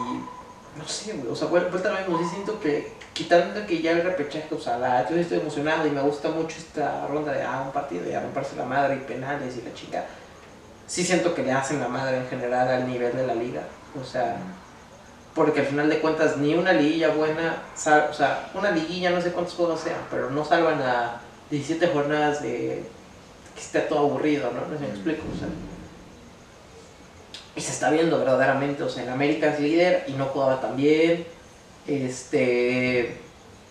no 0.77 0.87
sé, 0.87 1.13
güey, 1.15 1.31
o 1.31 1.37
sea, 1.37 1.49
vuel- 1.49 1.69
vuelta 1.71 1.91
lo 1.91 1.99
mismo, 1.99 2.19
sí 2.19 2.25
siento 2.33 2.59
que 2.61 2.93
quitando 3.13 3.67
que 3.67 3.83
ya 3.83 3.91
el 3.91 4.03
repechaje, 4.05 4.49
o 4.55 4.59
sea, 4.61 4.79
la, 4.79 5.07
yo 5.11 5.17
estoy 5.17 5.41
emocionado 5.41 5.87
y 5.87 5.91
me 5.91 6.01
gusta 6.01 6.29
mucho 6.31 6.57
esta 6.57 7.07
ronda 7.09 7.33
de 7.33 7.43
ah, 7.43 7.65
un 7.67 7.73
partido 7.73 8.09
y 8.09 8.15
a 8.15 8.21
romperse 8.21 8.55
la 8.57 8.65
madre 8.65 8.95
y 8.97 9.01
penales 9.01 9.57
y 9.59 9.63
la 9.63 9.75
chica. 9.75 10.07
Sí 10.87 11.05
siento 11.05 11.35
que 11.35 11.43
le 11.43 11.53
hacen 11.53 11.81
la 11.81 11.89
madre 11.89 12.19
en 12.19 12.29
general 12.29 12.69
al 12.69 12.89
nivel 12.89 13.15
de 13.17 13.27
la 13.27 13.35
liga. 13.35 13.63
O 14.01 14.05
sea, 14.05 14.37
porque 15.35 15.61
al 15.61 15.67
final 15.67 15.89
de 15.89 16.01
cuentas 16.01 16.37
ni 16.37 16.55
una 16.55 16.73
liguilla 16.73 17.11
buena, 17.11 17.63
o 17.75 18.13
sea, 18.13 18.51
una 18.55 18.71
liguilla 18.71 19.11
no 19.11 19.21
sé 19.21 19.33
cuántos 19.33 19.55
juegos 19.55 19.81
sean, 19.81 20.01
pero 20.11 20.31
no 20.31 20.45
salvan 20.45 20.81
a 20.83 21.21
17 21.51 21.89
jornadas 21.89 22.43
de 22.43 22.85
que 23.55 23.61
esté 23.61 23.81
todo 23.81 24.01
aburrido, 24.01 24.51
¿no? 24.53 24.67
No 24.67 24.79
si 24.79 24.85
me 24.85 24.91
explico, 24.91 25.23
o 25.35 25.39
sea. 25.39 25.49
Y 27.57 27.61
se 27.61 27.73
está 27.73 27.91
viendo 27.91 28.19
verdaderamente, 28.19 28.83
o 28.83 28.89
sea, 28.89 29.03
el 29.03 29.09
América 29.09 29.49
es 29.49 29.61
líder 29.61 30.05
y 30.07 30.13
no 30.13 30.27
jugaba 30.27 30.61
tan 30.61 30.77
bien. 30.77 31.27
Este, 31.87 33.17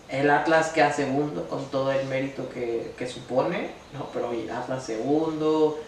el 0.08 0.30
Atlas 0.30 0.68
queda 0.68 0.92
segundo 0.92 1.48
con 1.48 1.66
todo 1.70 1.92
el 1.92 2.06
mérito 2.06 2.48
que, 2.50 2.92
que 2.98 3.06
supone, 3.06 3.70
¿no? 3.94 4.08
Pero 4.12 4.32
el 4.32 4.50
Atlas 4.50 4.84
segundo, 4.84 5.78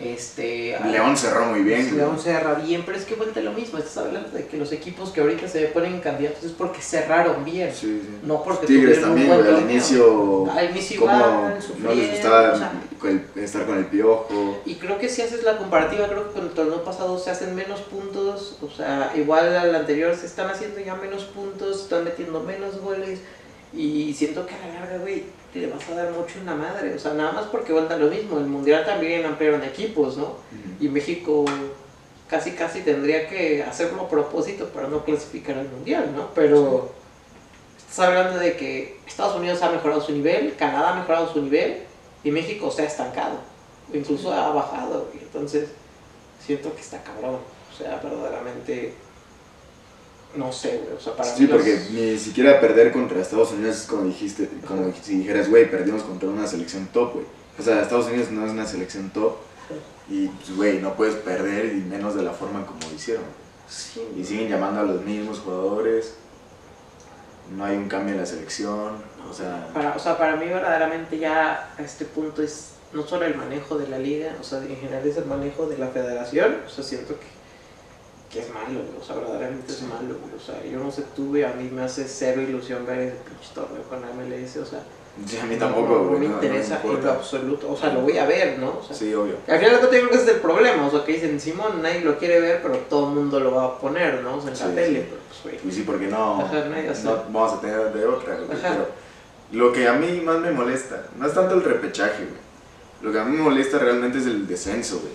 este... 0.00 0.76
León 0.90 1.16
cerró 1.16 1.46
muy 1.46 1.60
bien, 1.62 1.82
güey. 1.84 1.96
León 1.98 2.18
cerra 2.18 2.54
bien, 2.54 2.82
pero 2.84 2.98
es 2.98 3.04
que 3.04 3.14
vuelta 3.14 3.40
lo 3.40 3.52
mismo, 3.52 3.78
estás 3.78 3.98
hablando 3.98 4.28
de 4.30 4.46
que 4.46 4.56
los 4.56 4.72
equipos 4.72 5.10
que 5.10 5.20
ahorita 5.20 5.46
se 5.46 5.66
ponen 5.66 6.00
candidatos 6.00 6.42
es 6.44 6.52
porque 6.52 6.80
cerraron 6.80 7.44
bien, 7.44 7.72
Sí, 7.72 8.00
sí. 8.02 8.18
no 8.24 8.42
porque 8.42 8.66
Tigres 8.66 8.98
un 8.98 9.04
también, 9.04 9.28
buen 9.28 9.42
güey, 9.42 9.54
al 9.54 9.70
inicio, 9.70 10.50
Al 10.50 10.70
inicio 10.70 11.00
como 11.00 11.16
igual, 11.16 11.58
no 11.78 11.94
les 11.94 12.10
gustaba 12.10 12.52
o 12.52 12.56
sea, 12.56 12.72
estar 13.36 13.66
con 13.66 13.78
el 13.78 13.86
piojo. 13.86 14.62
y 14.64 14.74
creo 14.76 14.98
que 14.98 15.08
si 15.08 15.22
haces 15.22 15.44
la 15.44 15.58
comparativa, 15.58 16.08
creo 16.08 16.28
que 16.28 16.34
con 16.34 16.46
el 16.46 16.50
torneo 16.52 16.82
pasado 16.82 17.18
se 17.18 17.30
hacen 17.30 17.54
menos 17.54 17.80
puntos, 17.82 18.58
o 18.62 18.70
sea, 18.70 19.12
igual 19.14 19.56
al 19.56 19.74
anterior 19.74 20.14
se 20.16 20.26
están 20.26 20.50
haciendo 20.50 20.80
ya 20.80 20.96
menos 20.96 21.24
puntos, 21.24 21.82
están 21.82 22.04
metiendo 22.04 22.40
menos 22.40 22.80
goles, 22.80 23.20
y 23.72 24.12
siento 24.14 24.46
que 24.46 24.54
a 24.54 24.58
la 24.66 24.80
larga, 24.80 24.98
güey, 24.98 25.24
te 25.54 25.66
vas 25.68 25.88
a 25.88 25.94
dar 25.94 26.10
mucho 26.10 26.40
en 26.40 26.46
la 26.46 26.56
madre, 26.56 26.94
o 26.94 26.98
sea, 26.98 27.14
nada 27.14 27.30
más 27.30 27.44
porque 27.46 27.72
vuelta 27.72 27.96
lo 27.96 28.10
mismo, 28.10 28.38
el 28.38 28.46
Mundial 28.46 28.84
también 28.84 29.24
ampliaron 29.24 29.62
equipos, 29.62 30.16
¿no? 30.16 30.34
Y 30.80 30.88
México 30.88 31.44
casi 32.28 32.52
casi 32.52 32.80
tendría 32.80 33.28
que 33.28 33.62
hacerlo 33.62 34.02
a 34.02 34.08
propósito 34.08 34.68
para 34.70 34.88
no 34.88 35.04
clasificar 35.04 35.56
al 35.56 35.68
Mundial, 35.68 36.10
¿no? 36.14 36.30
Pero 36.34 36.90
estás 37.78 38.00
hablando 38.00 38.40
de 38.40 38.56
que 38.56 38.98
Estados 39.06 39.36
Unidos 39.36 39.62
ha 39.62 39.70
mejorado 39.70 40.00
su 40.00 40.10
nivel, 40.10 40.56
Canadá 40.56 40.90
ha 40.90 40.96
mejorado 40.96 41.32
su 41.32 41.40
nivel, 41.40 41.82
y 42.24 42.32
México 42.32 42.70
se 42.72 42.82
ha 42.82 42.86
estancado, 42.86 43.38
incluso 43.92 44.32
ha 44.32 44.50
bajado, 44.50 45.08
y 45.14 45.18
entonces 45.18 45.68
siento 46.44 46.74
que 46.74 46.80
está 46.80 47.00
cabrón, 47.04 47.38
o 47.72 47.76
sea, 47.76 48.00
verdaderamente, 48.02 48.94
no 50.36 50.52
sé, 50.52 50.80
güey, 50.84 50.96
o 50.96 51.00
sea, 51.00 51.14
para 51.16 51.28
Sí, 51.34 51.42
mí 51.42 51.48
los- 51.48 51.56
porque 51.56 51.80
ni 51.92 52.18
siquiera 52.18 52.60
perder 52.60 52.92
contra 52.92 53.20
Estados 53.20 53.52
Unidos 53.52 53.76
es 53.76 53.82
como 53.86 54.04
dijiste, 54.04 54.48
como 54.66 54.92
si 55.02 55.18
dijeras, 55.18 55.48
güey, 55.48 55.70
perdimos 55.70 56.02
contra 56.02 56.28
una 56.28 56.46
selección 56.46 56.86
top, 56.92 57.14
güey. 57.14 57.26
O 57.58 57.62
sea, 57.62 57.80
Estados 57.82 58.06
Unidos 58.06 58.30
no 58.30 58.44
es 58.46 58.52
una 58.52 58.66
selección 58.66 59.10
top 59.10 59.36
y, 60.10 60.26
pues, 60.28 60.56
güey, 60.56 60.78
no 60.80 60.94
puedes 60.94 61.14
perder 61.14 61.66
y 61.66 61.76
menos 61.80 62.14
de 62.14 62.22
la 62.22 62.32
forma 62.32 62.66
como 62.66 62.80
lo 62.80 62.94
hicieron. 62.94 63.24
Sí, 63.68 64.02
Y 64.16 64.24
siguen 64.24 64.48
llamando 64.48 64.80
a 64.80 64.84
los 64.84 65.02
mismos 65.02 65.38
jugadores, 65.38 66.14
no 67.56 67.64
hay 67.64 67.76
un 67.76 67.88
cambio 67.88 68.14
en 68.14 68.20
la 68.20 68.26
selección, 68.26 68.92
o 69.30 69.32
sea, 69.32 69.68
para, 69.72 69.94
o 69.94 69.98
sea, 69.98 70.16
para 70.18 70.36
mí 70.36 70.46
verdaderamente 70.46 71.18
ya 71.18 71.70
a 71.78 71.82
este 71.82 72.04
punto 72.04 72.42
es 72.42 72.70
no 72.92 73.06
solo 73.06 73.24
el 73.26 73.34
manejo 73.36 73.76
de 73.78 73.88
la 73.88 73.98
liga, 73.98 74.34
o 74.40 74.44
sea, 74.44 74.58
en 74.58 74.76
general 74.76 75.06
es 75.06 75.16
el 75.16 75.24
manejo 75.26 75.66
de 75.66 75.78
la 75.78 75.88
federación, 75.88 76.56
o 76.66 76.70
sea, 76.70 76.84
siento 76.84 77.14
que, 77.18 77.26
que 78.34 78.40
es 78.40 78.50
malo, 78.52 78.80
güey, 78.84 79.00
o 79.00 79.04
sea, 79.04 79.14
verdaderamente 79.16 79.72
es 79.72 79.82
malo, 79.82 80.16
güey, 80.20 80.34
o 80.36 80.40
sea, 80.44 80.62
yo 80.64 80.78
no 80.80 80.90
sé 80.90 81.04
tú, 81.14 81.28
güey, 81.28 81.44
a 81.44 81.52
mí 81.54 81.70
me 81.72 81.82
hace 81.82 82.04
cero 82.08 82.42
ilusión 82.42 82.84
ver 82.84 82.98
ese 82.98 83.16
pinche 83.24 83.54
torneo 83.54 83.82
con 83.84 84.00
la 84.02 84.08
MLS, 84.08 84.56
o 84.58 84.66
sea, 84.66 84.80
Sí, 85.24 85.38
a 85.38 85.44
mí 85.46 85.54
tampoco, 85.54 85.94
no, 85.94 86.04
no 86.10 86.18
me 86.18 86.26
no- 86.26 86.28
no 86.28 86.34
interesa 86.42 86.80
en 86.82 87.04
lo 87.04 87.10
absoluto, 87.12 87.70
o 87.70 87.76
sea, 87.76 87.92
lo 87.92 88.00
voy 88.00 88.18
a 88.18 88.26
ver, 88.26 88.58
¿no? 88.58 88.78
O 88.80 88.82
sea, 88.82 88.96
Sí, 88.96 89.14
obvio. 89.14 89.36
al 89.46 89.58
final 89.60 89.80
yo 89.80 89.88
creo 89.88 90.08
que 90.10 90.14
ese 90.16 90.24
es 90.24 90.30
el 90.30 90.40
problema, 90.40 90.88
o 90.88 90.90
sea, 90.90 91.04
que 91.04 91.12
dicen, 91.12 91.38
Simón, 91.40 91.80
nadie 91.82 92.00
lo 92.00 92.18
quiere 92.18 92.40
ver, 92.40 92.60
pero 92.60 92.76
todo 92.90 93.10
el 93.10 93.14
mundo 93.14 93.38
lo 93.38 93.52
va 93.54 93.64
a 93.64 93.78
poner, 93.78 94.22
¿no? 94.22 94.38
O 94.38 94.40
sea, 94.40 94.50
en 94.50 94.56
Sí, 94.56 94.62
la 94.64 94.68
sí. 94.70 94.74
tele, 94.74 95.06
pero 95.08 95.20
pues, 95.28 95.42
güey. 95.62 95.70
Y 95.72 95.72
sí, 95.76 95.82
porque 95.86 96.08
no, 96.08 96.40
Ajá, 96.40 96.64
no 97.04 97.16
vamos 97.30 97.52
a 97.52 97.60
tener 97.60 97.92
de 97.92 98.04
otra, 98.06 98.34
güey. 98.34 98.48
Pero 98.60 98.88
lo 99.52 99.72
que 99.72 99.86
a 99.86 99.92
mí 99.92 100.20
más 100.20 100.40
me 100.40 100.50
molesta, 100.50 101.04
no 101.16 101.26
es 101.28 101.32
tanto 101.32 101.54
el 101.54 101.62
repechaje, 101.62 102.24
güey. 102.24 102.40
Lo 103.02 103.12
que 103.12 103.18
a 103.20 103.24
mí 103.24 103.36
me 103.36 103.42
molesta 103.44 103.78
realmente 103.78 104.18
es 104.18 104.26
el 104.26 104.48
descenso, 104.48 104.98
güey. 104.98 105.12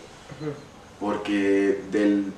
Porque 0.99 1.82
del, 1.91 2.32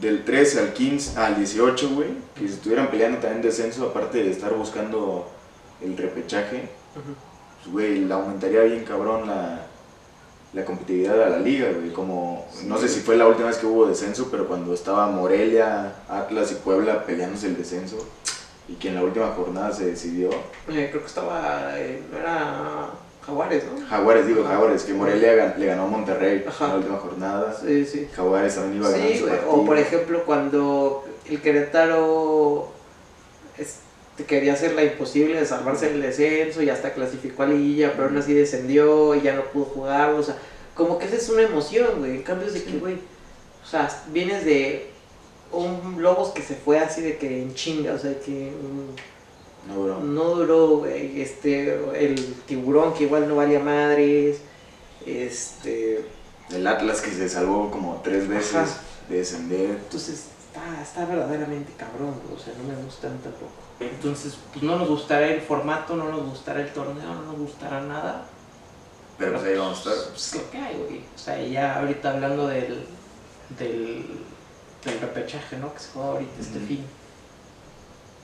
del 0.00 0.24
13 0.24 0.60
al 0.60 0.72
15, 0.72 1.18
al 1.18 1.36
18, 1.36 1.88
güey, 1.90 2.08
que 2.34 2.48
se 2.48 2.54
estuvieran 2.54 2.90
peleando 2.90 3.18
también 3.18 3.42
descenso, 3.42 3.86
aparte 3.86 4.22
de 4.22 4.30
estar 4.30 4.52
buscando 4.54 5.28
el 5.80 5.96
repechaje, 5.96 6.68
pues, 6.94 7.72
güey, 7.72 8.04
le 8.04 8.12
aumentaría 8.14 8.62
bien 8.62 8.84
cabrón 8.84 9.26
la, 9.28 9.66
la 10.52 10.64
competitividad 10.64 11.22
a 11.22 11.28
la 11.28 11.38
liga, 11.38 11.68
güey. 11.72 11.92
Como, 11.92 12.46
no 12.64 12.78
sé 12.78 12.88
si 12.88 13.00
fue 13.00 13.16
la 13.16 13.26
última 13.26 13.48
vez 13.48 13.58
que 13.58 13.66
hubo 13.66 13.86
descenso, 13.86 14.28
pero 14.30 14.46
cuando 14.48 14.74
estaba 14.74 15.06
Morelia, 15.08 15.94
Atlas 16.08 16.52
y 16.52 16.56
Puebla 16.56 17.04
peleándose 17.04 17.46
el 17.46 17.56
descenso, 17.56 17.98
y 18.68 18.74
que 18.74 18.88
en 18.88 18.94
la 18.96 19.02
última 19.04 19.28
jornada 19.28 19.72
se 19.72 19.86
decidió, 19.86 20.30
Eh, 20.68 20.88
creo 20.90 21.00
que 21.00 21.06
estaba, 21.06 21.78
eh, 21.78 22.02
era 22.16 22.90
Jaguares, 23.26 23.64
¿no? 23.64 23.86
Jaguares, 23.86 24.26
digo 24.26 24.44
Jaguares, 24.44 24.82
que 24.82 24.94
Morelia 24.94 25.54
le 25.56 25.66
ganó 25.66 25.84
a 25.84 25.86
Monterrey 25.86 26.44
Ajá. 26.46 26.64
en 26.64 26.70
la 26.70 26.76
última 26.78 26.98
jornada, 26.98 27.56
Sí, 27.60 27.84
sí. 27.86 28.08
Jaguares 28.14 28.54
también 28.54 28.76
iba 28.82 28.88
a 28.88 28.92
ganar 28.92 29.08
Sí, 29.08 29.18
su 29.18 29.26
partido. 29.28 29.50
O 29.52 29.64
por 29.64 29.78
ejemplo, 29.78 30.24
cuando 30.24 31.04
el 31.30 31.40
Querétaro 31.40 32.68
este, 33.58 34.24
quería 34.24 34.54
hacer 34.54 34.74
la 34.74 34.84
imposible 34.84 35.38
de 35.38 35.46
salvarse 35.46 35.90
del 35.90 36.02
descenso 36.02 36.62
y 36.62 36.70
hasta 36.70 36.92
clasificó 36.94 37.44
a 37.44 37.46
liguilla, 37.46 37.92
pero 37.92 38.08
aún 38.08 38.18
así 38.18 38.32
descendió 38.34 39.14
y 39.14 39.22
ya 39.22 39.34
no 39.34 39.44
pudo 39.44 39.64
jugar. 39.66 40.10
O 40.10 40.22
sea, 40.22 40.36
como 40.74 40.98
que 40.98 41.06
esa 41.06 41.16
es 41.16 41.28
una 41.28 41.42
emoción, 41.42 41.98
güey. 41.98 42.16
En 42.16 42.22
cambio 42.22 42.48
es 42.48 42.54
de 42.54 42.64
que, 42.64 42.78
güey, 42.78 42.94
o 42.94 43.66
sea, 43.66 43.88
vienes 44.08 44.44
de 44.44 44.90
un 45.52 46.02
Lobos 46.02 46.30
que 46.30 46.42
se 46.42 46.54
fue 46.54 46.78
así 46.78 47.02
de 47.02 47.18
que 47.18 47.42
en 47.42 47.54
chinga, 47.54 47.92
o 47.94 47.98
sea, 47.98 48.18
que 48.18 48.50
mm, 48.52 48.96
No, 49.68 49.82
bro. 49.82 50.00
no 50.00 50.24
duró, 50.34 50.78
güey. 50.78 51.20
Este, 51.20 51.74
el 51.94 52.34
tiburón 52.46 52.94
que 52.94 53.04
igual 53.04 53.28
no 53.28 53.36
valía 53.36 53.60
madres. 53.60 54.40
Este. 55.06 56.04
El 56.50 56.66
Atlas 56.66 57.00
que 57.00 57.10
se 57.10 57.28
salvó 57.28 57.70
como 57.70 58.00
tres 58.02 58.28
veces 58.28 58.54
Ajá. 58.54 58.80
de 59.08 59.18
descender. 59.18 59.70
Entonces 59.70 60.26
está, 60.46 60.82
está 60.82 61.06
verdaderamente 61.06 61.72
cabrón, 61.78 62.14
güey, 62.24 62.36
o 62.36 62.38
sea, 62.38 62.52
no 62.58 62.64
me 62.64 62.82
gustan 62.82 63.18
tampoco. 63.18 63.52
Entonces, 63.80 64.36
pues 64.52 64.62
no 64.62 64.76
nos 64.76 64.88
gustará 64.88 65.26
el 65.28 65.40
formato, 65.40 65.96
no 65.96 66.10
nos 66.10 66.24
gustará 66.26 66.60
el 66.60 66.70
torneo, 66.72 67.14
no 67.14 67.22
nos 67.22 67.38
gustará 67.38 67.80
nada. 67.80 68.26
Pero 69.18 69.32
pues 69.32 69.44
ahí 69.44 69.56
vamos 69.56 69.86
a 69.86 69.90
estar. 69.90 70.08
Pues, 70.10 70.34
es 70.34 70.42
lo 70.42 70.50
que 70.50 70.58
hay, 70.58 70.76
güey. 70.76 71.00
O 71.14 71.18
sea, 71.18 71.42
ya 71.42 71.80
ahorita 71.80 72.10
hablando 72.10 72.48
del, 72.48 72.86
del, 73.58 74.06
del 74.84 75.00
repechaje, 75.00 75.56
¿no? 75.56 75.72
Que 75.72 75.80
se 75.80 75.88
juega 75.92 76.08
ahorita 76.10 76.32
este 76.40 76.58
fin. 76.60 76.84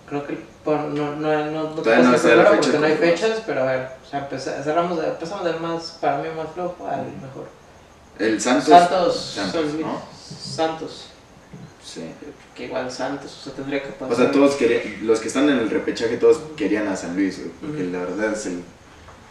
Creo 0.09 0.27
que 0.27 0.39
bueno, 0.65 0.89
no, 0.89 1.17
no, 1.17 1.45
no, 1.47 1.63
no, 1.63 1.69
Todavía 1.71 2.05
no 2.05 2.15
está 2.15 2.35
la 2.35 2.45
fecha 2.47 2.61
porque 2.63 2.79
no 2.79 2.87
hay 2.87 2.97
fechas, 2.97 3.43
pero 3.47 3.63
a 3.63 3.67
ver, 3.73 3.89
o 4.05 4.09
sea, 4.09 4.21
empeza- 4.29 4.63
cerramos 4.63 5.01
de- 5.01 5.09
empezamos 5.09 5.45
del 5.45 5.61
más, 5.61 5.99
para 6.01 6.19
mí 6.19 6.29
más 6.37 6.49
flojo 6.55 6.87
al 6.87 7.05
mejor. 7.05 7.47
El 8.19 8.41
Santos. 8.41 8.69
Santos, 8.69 9.33
Santos, 9.35 9.71
San- 9.71 9.81
¿no? 9.81 10.03
Santos, 10.29 11.07
Sí. 11.83 12.03
que 12.55 12.65
igual 12.67 12.91
Santos, 12.91 13.39
o 13.41 13.45
sea, 13.45 13.53
tendría 13.55 13.83
que 13.83 13.91
pasar. 13.91 14.13
O 14.13 14.17
sea, 14.17 14.31
todos 14.33 14.57
querían, 14.57 15.07
los 15.07 15.21
que 15.21 15.29
están 15.29 15.49
en 15.49 15.59
el 15.59 15.71
repechaje, 15.71 16.17
todos 16.19 16.39
querían 16.57 16.89
a 16.89 16.97
San 16.97 17.15
Luis, 17.17 17.39
güey, 17.39 17.51
porque 17.61 17.85
la 17.85 18.01
verdad 18.01 18.33
es 18.33 18.47
el, 18.47 18.63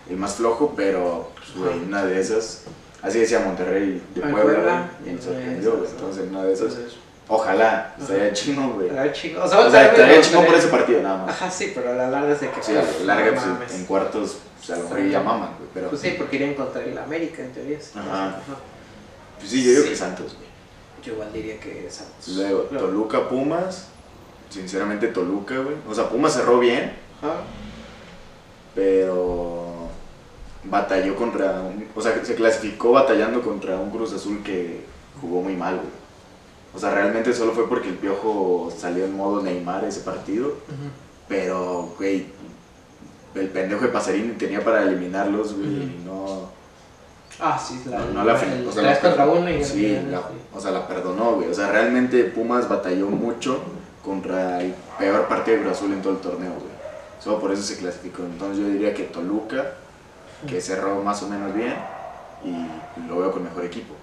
el 0.09 0.17
más 0.17 0.35
flojo, 0.35 0.73
pero, 0.75 1.31
pues, 1.35 1.55
güey, 1.55 1.79
una 1.83 2.03
de 2.05 2.19
esas, 2.19 2.63
así 3.03 3.19
decía 3.19 3.41
Monterrey 3.41 4.01
de 4.15 4.21
Puebla, 4.21 4.41
Puebla, 4.41 4.89
y 5.05 5.09
me 5.11 5.21
sorprendió, 5.21 5.85
entonces 5.91 6.25
una 6.29 6.43
de 6.43 6.53
esas, 6.53 6.73
Entonces, 6.73 6.97
ojalá, 7.27 7.93
Ajá. 7.95 7.95
estaría 8.01 8.33
chingón, 8.33 8.73
güey. 8.73 8.87
estaría 8.89 9.11
chingón. 9.13 9.43
O 9.43 9.47
sea, 9.47 9.59
O 9.59 9.67
estaría 9.67 10.15
no, 10.17 10.21
chingón 10.21 10.45
por 10.45 10.55
ese 10.55 10.67
partido, 10.67 11.01
nada 11.01 11.17
más. 11.25 11.29
Ajá, 11.35 11.51
sí, 11.51 11.71
pero 11.75 11.91
a 11.91 11.95
la 11.95 12.09
larga 12.09 12.35
se 12.35 12.49
que 12.49 12.63
Sí, 12.63 12.71
a 12.75 12.83
la 13.05 13.15
larga, 13.15 13.31
no 13.45 13.57
pues, 13.57 13.75
en 13.75 13.85
cuartos, 13.85 14.37
pues, 14.57 14.69
a 14.71 14.75
lo 14.81 14.89
mejor 14.89 15.09
ya 15.09 15.19
maman, 15.21 15.49
güey, 15.57 15.69
pero, 15.73 15.89
Pues 15.89 16.01
sí, 16.01 16.15
porque 16.17 16.35
irían 16.37 16.53
contra 16.53 16.83
el 16.83 16.97
América 16.97 17.41
en 17.43 17.51
teoría. 17.53 17.79
sí. 17.81 17.91
Ajá. 17.97 18.37
pues 19.39 19.49
sí, 19.51 19.63
yo 19.63 19.69
digo 19.71 19.83
Sí. 19.83 19.89
que 19.89 19.95
Santos, 19.95 20.35
güey. 20.35 20.47
Yo 21.03 21.13
igual 21.13 21.31
diría 21.31 21.59
que 21.59 21.87
Santos. 21.89 22.27
Luego. 22.35 22.61
Toluca, 22.63 23.29
Pumas, 23.29 23.87
sinceramente 24.49 25.07
Toluca, 25.07 25.55
güey, 25.59 25.75
o 25.87 25.93
sea, 25.93 26.09
Pumas 26.09 26.33
cerró 26.33 26.59
bien, 26.59 26.93
Ajá. 27.21 27.35
pero 28.73 29.89
batalló 30.63 31.15
contra 31.15 31.61
un, 31.61 31.87
o 31.95 32.01
sea, 32.01 32.23
se 32.23 32.35
clasificó 32.35 32.91
batallando 32.91 33.41
contra 33.41 33.75
un 33.77 33.89
Cruz 33.89 34.13
Azul 34.13 34.43
que 34.43 34.81
jugó 35.21 35.41
muy 35.41 35.55
mal, 35.55 35.75
güey. 35.75 35.87
O 36.75 36.79
sea, 36.79 36.91
realmente 36.91 37.33
solo 37.33 37.53
fue 37.53 37.67
porque 37.67 37.89
el 37.89 37.95
Piojo 37.95 38.71
salió 38.75 39.05
en 39.05 39.15
modo 39.17 39.41
Neymar 39.41 39.83
ese 39.85 40.01
partido, 40.01 40.53
pero, 41.27 41.93
güey, 41.97 42.27
el 43.35 43.49
pendejo 43.49 43.81
de 43.85 43.87
Pasarini 43.89 44.33
tenía 44.33 44.63
para 44.63 44.83
eliminarlos, 44.83 45.55
güey, 45.55 45.67
y 45.67 46.01
no, 46.05 46.55
Ah, 47.39 47.57
sí, 47.59 47.83
la, 47.87 47.99
no, 47.99 48.05
no 48.13 48.23
la 48.23 48.41
el 48.41 48.67
o 48.67 48.71
sea, 48.71 48.81
la 48.81 48.99
contra 48.99 49.25
per- 49.25 49.37
uno 49.37 49.49
y 49.49 49.63
sí, 49.63 49.85
el- 49.95 50.11
la- 50.11 50.23
o 50.55 50.59
sea, 50.59 50.71
la 50.71 50.87
perdonó, 50.87 51.33
güey. 51.33 51.49
O 51.49 51.53
sea, 51.53 51.71
realmente 51.71 52.23
Pumas 52.23 52.67
batalló 52.67 53.07
mucho 53.09 53.59
contra 54.03 54.59
el 54.61 54.73
peor 54.97 55.27
partido 55.27 55.57
de 55.57 55.63
Cruz 55.63 55.77
Azul 55.77 55.93
en 55.93 56.01
todo 56.01 56.13
el 56.13 56.19
torneo, 56.19 56.49
güey. 56.53 56.77
Solo 57.23 57.39
por 57.39 57.51
eso 57.51 57.61
se 57.61 57.77
clasificó. 57.77 58.23
Entonces 58.23 58.57
yo 58.57 58.67
diría 58.67 58.91
que 58.95 59.03
Toluca, 59.03 59.65
que 60.47 60.59
cerró 60.61 61.03
más 61.03 61.21
o 61.21 61.27
menos 61.29 61.53
bien, 61.53 61.75
y 62.43 63.07
lo 63.07 63.19
veo 63.19 63.31
con 63.31 63.43
mejor 63.43 63.65
equipo. 63.65 63.93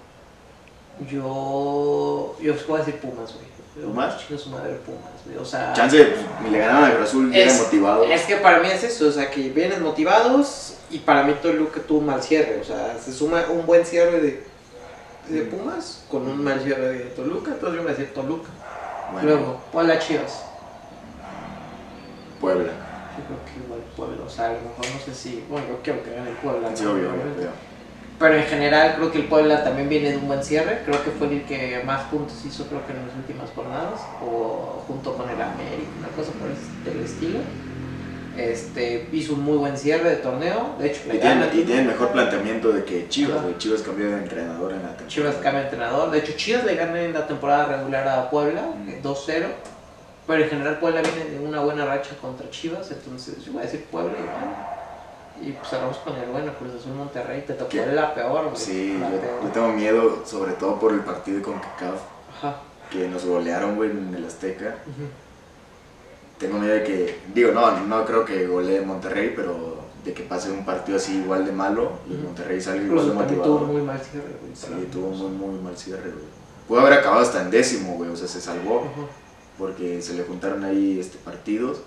Yo. 1.10 2.36
Yo 2.40 2.54
os 2.54 2.66
voy 2.66 2.80
a 2.80 2.84
decir 2.84 3.00
Pumas, 3.00 3.34
güey. 3.34 3.54
¿Pumas? 3.86 4.16
chinga 4.18 4.38
su 4.40 4.50
madre 4.50 4.74
Pumas, 4.86 5.10
güey. 5.26 5.36
O 5.38 5.44
sea. 5.44 5.72
Chance, 5.72 6.14
pues, 6.40 6.52
le 6.52 6.58
ganaron 6.58 6.84
a 6.84 6.94
Cruz 6.94 7.08
Azul, 7.08 7.32
ya 7.32 7.38
Es- 7.38 7.54
era 7.54 7.64
motivado. 7.64 8.04
Es 8.04 8.22
que 8.22 8.36
para 8.36 8.60
mí 8.60 8.68
es 8.70 8.84
eso, 8.84 9.08
o 9.08 9.10
sea, 9.12 9.30
que 9.30 9.48
vienen 9.50 9.82
motivados 9.82 10.74
y 10.90 10.98
para 11.00 11.24
mí 11.24 11.34
Toluca 11.42 11.80
tuvo 11.80 11.98
un 11.98 12.06
mal 12.06 12.22
cierre, 12.22 12.60
o 12.60 12.64
sea, 12.64 12.96
se 13.04 13.12
suma 13.12 13.44
un 13.50 13.66
buen 13.66 13.84
cierre 13.84 14.20
de, 14.20 14.46
de 15.28 15.40
Pumas 15.42 16.04
con 16.10 16.22
un 16.28 16.42
mal 16.44 16.60
cierre 16.60 16.88
de 16.92 17.00
Toluca, 17.06 17.50
entonces 17.52 17.76
yo 17.76 17.82
me 17.82 17.88
voy 17.90 17.94
a 17.94 17.96
decir 17.96 18.14
Toluca. 18.14 18.48
Bueno, 19.12 19.28
Luego, 19.28 19.60
Puebla 19.72 19.98
Chivas. 19.98 20.44
Puebla. 22.40 22.70
Yo 23.16 23.24
creo 23.26 23.38
que 23.44 23.64
igual 23.64 23.80
Puebla, 23.96 24.24
o 24.26 24.30
sea, 24.30 24.46
a 24.46 24.52
lo 24.52 24.60
mejor 24.60 24.86
no 24.92 25.04
sé 25.04 25.14
si, 25.14 25.44
bueno, 25.48 25.66
yo 25.68 25.78
quiero 25.82 26.02
que 26.02 26.10
gane 26.14 26.30
Puebla. 26.42 26.70
Sí, 26.74 26.84
obvio, 26.84 27.10
obvio. 27.10 27.50
Pero 28.18 28.34
en 28.36 28.44
general 28.44 28.94
creo 28.96 29.10
que 29.10 29.18
el 29.18 29.24
Puebla 29.24 29.64
también 29.64 29.88
viene 29.88 30.10
de 30.12 30.16
un 30.18 30.28
buen 30.28 30.42
cierre, 30.44 30.82
creo 30.84 31.02
que 31.02 31.10
fue 31.10 31.26
el 31.28 31.42
que 31.44 31.82
más 31.84 32.02
puntos 32.04 32.44
hizo 32.46 32.66
creo 32.68 32.86
que 32.86 32.92
en 32.92 33.06
las 33.06 33.16
últimas 33.16 33.50
jornadas, 33.50 34.00
o 34.24 34.82
junto 34.86 35.14
con 35.16 35.28
el 35.28 35.40
América, 35.42 35.90
una 35.98 36.08
cosa 36.08 36.30
por 36.32 36.48
el 36.94 37.04
estilo. 37.04 37.40
Este, 38.36 39.08
hizo 39.12 39.34
un 39.34 39.42
muy 39.44 39.56
buen 39.58 39.76
cierre 39.78 40.10
de 40.10 40.16
torneo, 40.16 40.74
de 40.80 40.88
hecho 40.88 41.02
Y 41.12 41.18
gana. 41.18 41.46
y 41.52 41.62
tienen 41.62 41.86
mejor 41.86 42.10
planteamiento 42.10 42.72
de 42.72 42.84
que 42.84 43.08
Chivas, 43.08 43.38
Ajá. 43.38 43.46
Chivas 43.58 43.82
cambió 43.82 44.06
de 44.10 44.16
entrenador 44.16 44.72
en 44.72 44.78
la 44.78 44.88
temporada. 44.88 45.08
Chivas 45.08 45.34
cambia 45.36 45.60
de 45.60 45.66
entrenador, 45.66 46.10
de 46.10 46.18
hecho 46.18 46.32
Chivas 46.36 46.64
le 46.64 46.74
gana 46.74 47.00
en 47.00 47.12
la 47.12 47.26
temporada 47.28 47.66
regular 47.66 48.08
a 48.08 48.30
Puebla, 48.30 48.62
Mm. 48.62 48.88
eh, 48.88 49.00
2-0, 49.02 49.46
pero 50.26 50.42
en 50.42 50.48
general 50.50 50.78
Puebla 50.80 51.00
viene 51.02 51.30
de 51.30 51.46
una 51.46 51.60
buena 51.60 51.84
racha 51.84 52.16
contra 52.20 52.50
Chivas, 52.50 52.90
entonces 52.90 53.44
yo 53.44 53.52
voy 53.52 53.62
a 53.62 53.64
decir 53.66 53.84
Puebla 53.84 54.12
igual. 54.18 54.83
Y 55.46 55.52
pues 55.52 55.68
cerramos 55.68 55.98
con 55.98 56.14
el 56.16 56.30
bueno, 56.30 56.52
Cruz 56.58 56.72
Azul 56.80 56.94
Monterrey, 56.94 57.44
te 57.46 57.52
tocó 57.54 57.68
¿Qué? 57.70 57.86
la 57.86 58.14
peor, 58.14 58.44
güey, 58.44 58.56
Sí, 58.56 58.96
la 58.98 59.10
yo, 59.10 59.20
peor. 59.20 59.42
yo 59.42 59.48
tengo 59.50 59.68
miedo, 59.68 60.22
sobre 60.24 60.52
todo 60.52 60.78
por 60.78 60.92
el 60.92 61.00
partido 61.00 61.42
con 61.42 61.58
CACAF, 61.58 62.00
Ajá. 62.38 62.56
que 62.90 63.08
nos 63.08 63.24
golearon, 63.26 63.76
güey, 63.76 63.90
en 63.90 64.14
el 64.14 64.24
Azteca. 64.24 64.76
Tengo 66.38 66.58
miedo 66.58 66.74
de 66.74 66.84
que, 66.84 67.20
digo, 67.34 67.52
no, 67.52 67.78
no 67.86 68.04
creo 68.04 68.24
que 68.24 68.46
golee 68.46 68.80
Monterrey, 68.80 69.32
pero 69.36 69.84
de 70.04 70.12
que 70.12 70.22
pase 70.22 70.50
un 70.50 70.64
partido 70.64 70.96
así 70.98 71.18
igual 71.18 71.44
de 71.46 71.52
malo 71.52 71.92
y. 72.08 72.14
Monterrey 72.14 72.60
salga 72.60 72.82
igual 72.84 73.08
de 73.08 73.14
motivado. 73.14 73.56
tuvo 73.58 73.66
muy 73.66 73.82
mal 73.82 74.00
cierre, 74.00 74.36
güey. 74.40 74.54
Sí, 74.54 74.88
tuvo 74.90 75.10
muy, 75.10 75.30
muy 75.30 75.60
mal 75.60 75.76
cierre, 75.76 76.10
güey. 76.10 76.24
Pudo 76.68 76.80
haber 76.80 76.94
acabado 76.94 77.22
hasta 77.22 77.42
en 77.42 77.50
décimo, 77.50 77.94
güey, 77.96 78.10
o 78.10 78.16
sea, 78.16 78.26
se 78.28 78.40
salvó 78.40 78.84
porque 79.58 80.00
se 80.02 80.14
le 80.14 80.24
juntaron 80.24 80.64
ahí 80.64 80.98
este, 80.98 81.18
partidos. 81.18 81.82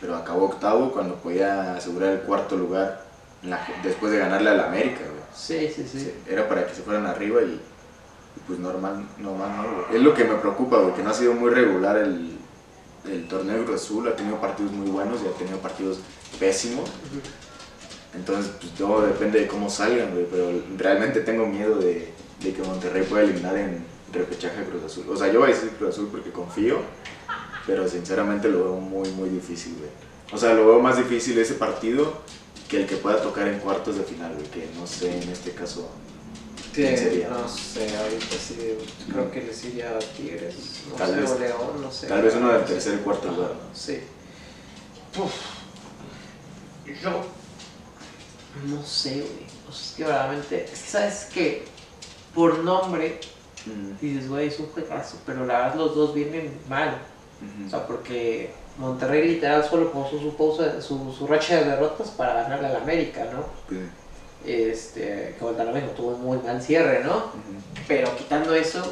Pero 0.00 0.16
acabó 0.16 0.46
octavo 0.46 0.92
cuando 0.92 1.14
podía 1.16 1.74
asegurar 1.76 2.10
el 2.12 2.20
cuarto 2.20 2.56
lugar 2.56 3.04
la- 3.42 3.66
después 3.82 4.12
de 4.12 4.18
ganarle 4.18 4.50
al 4.50 4.60
América, 4.60 5.00
güey. 5.00 5.22
Sí, 5.34 5.70
sí, 5.74 5.86
sí. 5.90 6.00
Sí, 6.00 6.14
Era 6.28 6.48
para 6.48 6.66
que 6.66 6.74
se 6.74 6.82
fueran 6.82 7.06
arriba 7.06 7.42
y, 7.42 7.46
y 7.54 8.40
pues 8.46 8.58
normal, 8.58 9.06
normal 9.18 9.50
no, 9.56 9.62
güey. 9.86 9.96
Es 9.96 10.02
lo 10.02 10.14
que 10.14 10.24
me 10.24 10.34
preocupa, 10.36 10.78
güey, 10.78 10.94
que 10.94 11.02
no 11.02 11.10
ha 11.10 11.14
sido 11.14 11.34
muy 11.34 11.50
regular 11.50 11.96
el, 11.98 12.38
el 13.06 13.28
torneo 13.28 13.58
de 13.58 13.64
Cruz 13.64 13.82
Azul, 13.82 14.08
ha 14.08 14.16
tenido 14.16 14.40
partidos 14.40 14.72
muy 14.72 14.88
buenos 14.90 15.20
y 15.22 15.28
ha 15.28 15.32
tenido 15.38 15.58
partidos 15.58 15.98
pésimos. 16.40 16.90
Entonces, 18.14 18.50
pues 18.60 18.72
todo 18.74 19.02
depende 19.06 19.40
de 19.40 19.46
cómo 19.46 19.68
salgan, 19.68 20.10
güey. 20.12 20.26
Pero 20.30 20.50
realmente 20.78 21.20
tengo 21.20 21.46
miedo 21.46 21.76
de, 21.78 22.12
de 22.40 22.52
que 22.52 22.62
Monterrey 22.62 23.02
pueda 23.04 23.24
eliminar 23.24 23.56
en 23.56 23.84
repechaje 24.12 24.60
a 24.60 24.64
Cruz 24.64 24.84
Azul. 24.84 25.04
O 25.10 25.16
sea, 25.16 25.30
yo 25.30 25.40
voy 25.40 25.50
a 25.50 25.54
decir 25.54 25.70
Cruz 25.78 25.90
Azul 25.94 26.08
porque 26.10 26.30
confío, 26.30 26.78
pero 27.66 27.88
sinceramente 27.88 28.48
lo 28.48 28.64
veo 28.64 28.76
muy, 28.76 29.08
muy 29.10 29.28
difícil, 29.28 29.74
güey. 29.78 29.90
O 30.32 30.38
sea, 30.38 30.54
lo 30.54 30.66
veo 30.66 30.80
más 30.80 30.96
difícil 30.96 31.38
ese 31.38 31.54
partido 31.54 32.12
que 32.68 32.78
el 32.82 32.86
que 32.86 32.96
pueda 32.96 33.20
tocar 33.22 33.46
en 33.48 33.58
cuartos 33.60 33.96
de 33.96 34.02
final, 34.04 34.32
güey. 34.34 34.46
Que 34.50 34.68
no 34.78 34.86
sé 34.86 35.22
en 35.22 35.28
este 35.30 35.52
caso 35.52 35.88
quién 36.74 36.96
sería. 36.98 37.28
no 37.28 37.48
sé, 37.48 37.96
ahorita 37.96 38.36
sí, 38.36 38.58
creo 39.10 39.30
que 39.30 39.42
les 39.42 39.64
iría 39.64 39.90
a 39.90 39.98
Tigres, 39.98 40.54
no 40.90 40.96
Tal 40.96 41.10
sé, 41.14 41.20
vez- 41.20 41.30
o 41.30 41.38
León, 41.38 41.82
no 41.82 41.90
sé. 41.92 42.06
Tal 42.08 42.22
vez 42.22 42.34
uno 42.34 42.52
del 42.52 42.64
tercer 42.64 42.94
y 42.94 42.98
cuarto 42.98 43.28
lugar. 43.28 43.50
¿no? 43.52 43.74
Sí. 43.74 43.98
Uf. 45.18 45.32
Yo 47.02 47.24
no 48.66 48.82
sé, 48.84 49.14
güey. 49.14 49.46
O 49.68 49.72
sea, 49.72 49.82
es 49.86 49.92
que 49.96 50.04
verdaderamente, 50.04 50.64
es 50.64 50.70
que 50.70 50.76
sabes 50.90 51.24
que 51.32 51.64
por 52.34 52.58
nombre 52.60 53.20
Mm, 53.66 53.98
dices, 54.00 54.28
güey, 54.28 54.46
es 54.46 54.60
un 54.60 54.66
juegazo, 54.66 55.16
pero 55.26 55.44
la 55.44 55.58
verdad 55.58 55.74
los 55.74 55.96
dos 55.96 56.14
vienen 56.14 56.56
mal. 56.68 56.98
O 57.66 57.70
sea, 57.70 57.86
porque 57.86 58.50
Monterrey 58.78 59.28
literal 59.28 59.64
solo 59.68 59.92
puso 59.92 60.18
su, 60.18 60.34
pausa- 60.36 60.80
su, 60.80 61.12
su 61.16 61.26
racha 61.26 61.56
de 61.56 61.64
derrotas 61.70 62.08
para 62.10 62.34
ganarle 62.42 62.68
al 62.68 62.76
América, 62.76 63.26
¿no? 63.32 63.44
Este, 64.44 65.34
que 65.38 65.44
mismo, 65.72 65.90
tuvo 65.90 66.08
un 66.16 66.22
muy 66.22 66.38
mal 66.38 66.62
cierre, 66.62 67.02
¿no? 67.04 67.24
Pero 67.88 68.14
quitando 68.16 68.54
eso, 68.54 68.82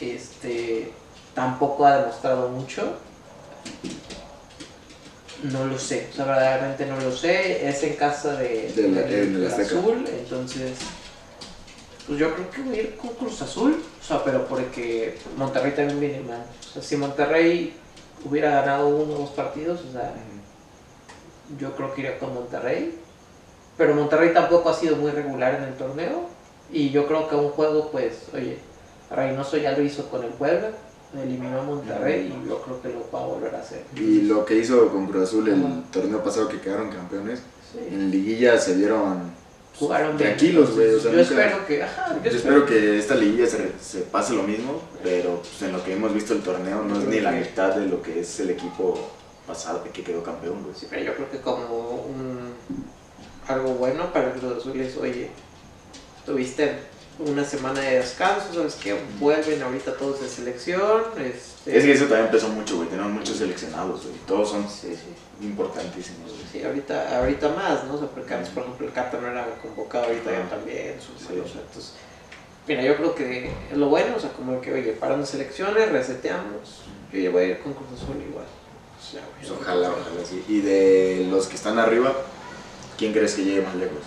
este, 0.00 0.90
tampoco 1.34 1.84
ha 1.86 1.98
demostrado 1.98 2.48
mucho. 2.48 2.94
No 5.42 5.66
lo 5.66 5.78
sé, 5.78 6.08
o 6.10 6.14
sea, 6.16 6.24
verdaderamente 6.24 6.86
no 6.86 6.98
lo 6.98 7.14
sé. 7.14 7.68
Es 7.68 7.82
en 7.82 7.94
casa 7.96 8.34
de, 8.36 8.72
De 8.74 8.88
la-. 9.40 9.48
Azul, 9.78 10.04
entonces, 10.08 10.72
pues 12.06 12.18
yo 12.18 12.34
creo 12.34 12.50
que 12.50 12.62
voy 12.62 12.78
a 12.78 12.82
ir 12.82 12.96
con 12.96 13.10
Cruz 13.10 13.40
Azul, 13.42 13.82
o 14.00 14.04
sea, 14.04 14.22
pero 14.22 14.46
porque 14.46 15.16
Monterrey 15.36 15.72
también 15.72 16.00
viene 16.00 16.20
mal. 16.20 16.44
O 16.60 16.72
sea, 16.72 16.82
si 16.82 16.96
Monterrey 16.96 17.74
hubiera 18.24 18.50
ganado 18.50 18.88
uno 18.88 19.14
o 19.14 19.18
dos 19.20 19.30
partidos, 19.30 19.80
o 19.88 19.92
sea, 19.92 20.12
yo 21.58 21.74
creo 21.74 21.94
que 21.94 22.02
iría 22.02 22.18
con 22.18 22.34
Monterrey. 22.34 22.98
Pero 23.76 23.94
Monterrey 23.94 24.32
tampoco 24.32 24.68
ha 24.68 24.74
sido 24.74 24.96
muy 24.96 25.10
regular 25.10 25.54
en 25.54 25.64
el 25.64 25.74
torneo. 25.74 26.28
Y 26.70 26.90
yo 26.90 27.06
creo 27.06 27.28
que 27.28 27.36
un 27.36 27.50
juego, 27.50 27.90
pues, 27.90 28.28
oye, 28.34 28.58
Reynoso 29.10 29.56
ya 29.56 29.72
lo 29.72 29.82
hizo 29.82 30.08
con 30.08 30.24
el 30.24 30.30
Puebla, 30.30 30.70
eliminó 31.22 31.60
a 31.60 31.62
Monterrey 31.62 32.26
y 32.26 32.48
yo 32.48 32.60
creo 32.62 32.82
que 32.82 32.88
lo 32.88 33.08
va 33.12 33.22
a 33.22 33.26
volver 33.26 33.54
a 33.54 33.60
hacer. 33.60 33.84
Y 33.94 34.22
lo 34.22 34.44
que 34.44 34.56
hizo 34.56 34.88
con 34.88 35.06
Cruz 35.06 35.24
Azul 35.24 35.48
el 35.48 35.84
torneo 35.92 36.22
pasado 36.22 36.48
que 36.48 36.60
quedaron 36.60 36.90
campeones, 36.90 37.40
Sí, 37.72 37.78
en 37.90 38.10
liguilla 38.10 38.58
se 38.58 38.74
vieron 38.74 39.32
jugaron 39.78 40.16
bien. 40.16 40.30
tranquilos, 40.30 40.74
güey. 40.74 40.94
O 40.94 41.00
sea, 41.00 41.10
yo 41.12 41.18
nunca- 41.18 41.22
espero 41.30 41.66
que, 41.66 41.82
ajá, 41.82 42.16
Yo 42.22 42.30
espero 42.30 42.66
que 42.66 42.98
esta 42.98 43.14
liguilla 43.14 43.46
se, 43.46 43.72
se 43.80 44.00
pase 44.02 44.34
lo 44.34 44.42
mismo, 44.44 44.80
pero 45.02 45.40
pues, 45.40 45.62
en 45.62 45.72
lo 45.72 45.82
que 45.84 45.92
hemos 45.94 46.12
visto 46.14 46.32
el 46.32 46.40
torneo 46.42 46.82
no 46.82 46.98
es 46.98 47.06
ni 47.06 47.20
la 47.20 47.32
mitad 47.32 47.74
de 47.74 47.86
lo 47.86 48.00
que 48.02 48.20
es 48.20 48.40
el 48.40 48.50
equipo 48.50 49.10
pasado 49.46 49.82
que 49.92 50.02
quedó 50.02 50.22
campeón, 50.22 50.62
güey. 50.62 50.74
Sí, 50.74 50.86
pero 50.88 51.02
yo 51.02 51.14
creo 51.14 51.30
que 51.30 51.38
como 51.40 52.06
un, 52.06 52.54
algo 53.48 53.70
bueno 53.74 54.12
para 54.12 54.32
el 54.32 54.40
Cruz 54.40 54.58
Azul 54.58 54.80
es, 54.80 54.96
oye, 54.96 55.28
tuviste 56.24 56.72
una 57.18 57.44
semana 57.44 57.80
de 57.80 57.96
descanso, 58.00 58.52
¿sabes 58.52 58.74
qué? 58.74 58.96
Vuelven 59.20 59.62
ahorita 59.62 59.96
todos 59.96 60.20
de 60.20 60.28
selección. 60.28 61.02
Este, 61.18 61.76
Es 61.78 61.84
que 61.84 61.92
eso 61.92 62.04
también 62.06 62.26
empezó 62.26 62.48
mucho, 62.48 62.76
güey. 62.76 62.88
Tenemos 62.88 63.12
muchos 63.12 63.36
seleccionados, 63.36 64.02
güey. 64.02 64.16
Todos 64.26 64.50
son 64.50 64.68
Sí, 64.68 64.94
sí. 64.94 65.44
importantísimos, 65.46 66.30
güey. 66.32 66.42
Sí, 66.50 66.64
ahorita, 66.64 67.18
ahorita 67.18 67.48
más, 67.50 67.84
¿no? 67.84 67.94
O 67.94 67.98
sea, 67.98 68.08
porque 68.08 68.34
antes, 68.34 68.50
por 68.50 68.64
ejemplo, 68.64 68.86
el 68.86 68.92
Cata 68.92 69.20
no 69.20 69.28
era 69.28 69.46
convocado, 69.62 70.04
ahorita 70.06 70.30
ya 70.32 70.38
Ajá. 70.40 70.48
también. 70.50 70.94
sus- 71.00 71.20
Sí. 71.26 71.38
o 71.38 71.46
sea, 71.48 71.60
entonces, 71.60 71.92
mira, 72.66 72.82
yo 72.82 72.96
creo 72.96 73.14
que 73.14 73.50
es 73.70 73.76
lo 73.76 73.88
bueno, 73.88 74.16
o 74.16 74.20
sea, 74.20 74.30
como 74.32 74.60
que, 74.60 74.72
oye, 74.72 74.92
parando 74.92 75.24
selecciones, 75.24 75.90
reseteamos. 75.92 76.82
Yo 77.12 77.20
ya 77.20 77.30
voy 77.30 77.42
a 77.44 77.46
ir 77.46 77.58
con 77.60 77.74
Cruz 77.74 77.88
Azul 78.02 78.16
igual. 78.28 78.44
O 78.44 79.12
sea, 79.12 79.22
Pues 79.38 79.50
ojalá, 79.52 79.90
ojalá, 79.90 80.24
sí. 80.28 80.42
Y 80.48 80.60
de 80.62 81.28
los 81.30 81.46
que 81.46 81.54
están 81.56 81.78
arriba, 81.78 82.12
¿quién 82.98 83.12
crees 83.12 83.34
que 83.34 83.44
llegue 83.44 83.62
más 83.62 83.76
lejos? 83.76 83.98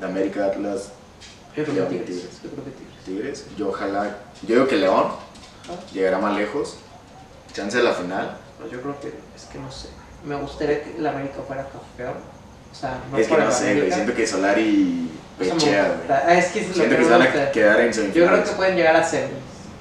¿De 0.00 0.06
América, 0.06 0.46
Atlas, 0.46 0.92
Yo 1.58 1.64
creo 1.64 1.88
que 1.88 1.96
Tigres. 1.96 2.06
Tigres. 2.06 2.40
Yo 2.42 2.50
creo 2.50 2.64
que 2.64 2.70
Tigres. 2.70 3.04
Tigres? 3.04 3.46
Yo 3.56 3.68
ojalá. 3.70 4.16
Yo 4.46 4.54
digo 4.54 4.68
que 4.68 4.76
León 4.76 5.06
Ajá. 5.64 5.80
llegará 5.92 6.18
más 6.18 6.36
lejos. 6.36 6.76
Chance 7.52 7.78
de 7.78 7.82
la 7.84 7.92
final. 7.92 8.36
No, 8.60 8.68
yo 8.68 8.80
creo 8.80 9.00
que, 9.00 9.08
es 9.08 9.44
que 9.50 9.58
no 9.58 9.70
sé. 9.72 9.88
Me 10.24 10.36
gustaría 10.36 10.82
que 10.82 10.96
el 10.96 11.06
América 11.06 11.36
fuera 11.46 11.68
campeón. 11.68 12.14
O 12.70 12.74
sea, 12.74 13.00
no 13.10 13.18
es 13.18 13.26
que 13.26 13.36
no 13.36 13.50
sé, 13.50 13.74
güey. 13.76 13.90
Siento 13.90 14.14
que 14.14 14.26
Solari 14.26 15.10
me 15.38 15.46
pechea, 15.46 15.84
güey. 15.88 15.98
Ah, 16.10 16.34
es 16.34 16.46
que 16.52 16.60
es 16.60 16.66
Siento 16.66 16.96
que 16.96 17.04
se 17.04 17.10
van 17.10 17.22
a 17.22 17.50
quedar 17.50 17.80
en 17.80 17.92
Yo 17.92 18.02
creo 18.02 18.12
semifinales. 18.12 18.48
que 18.50 18.56
pueden 18.56 18.76
llegar 18.76 18.96
a 18.96 19.04
semis. 19.04 19.30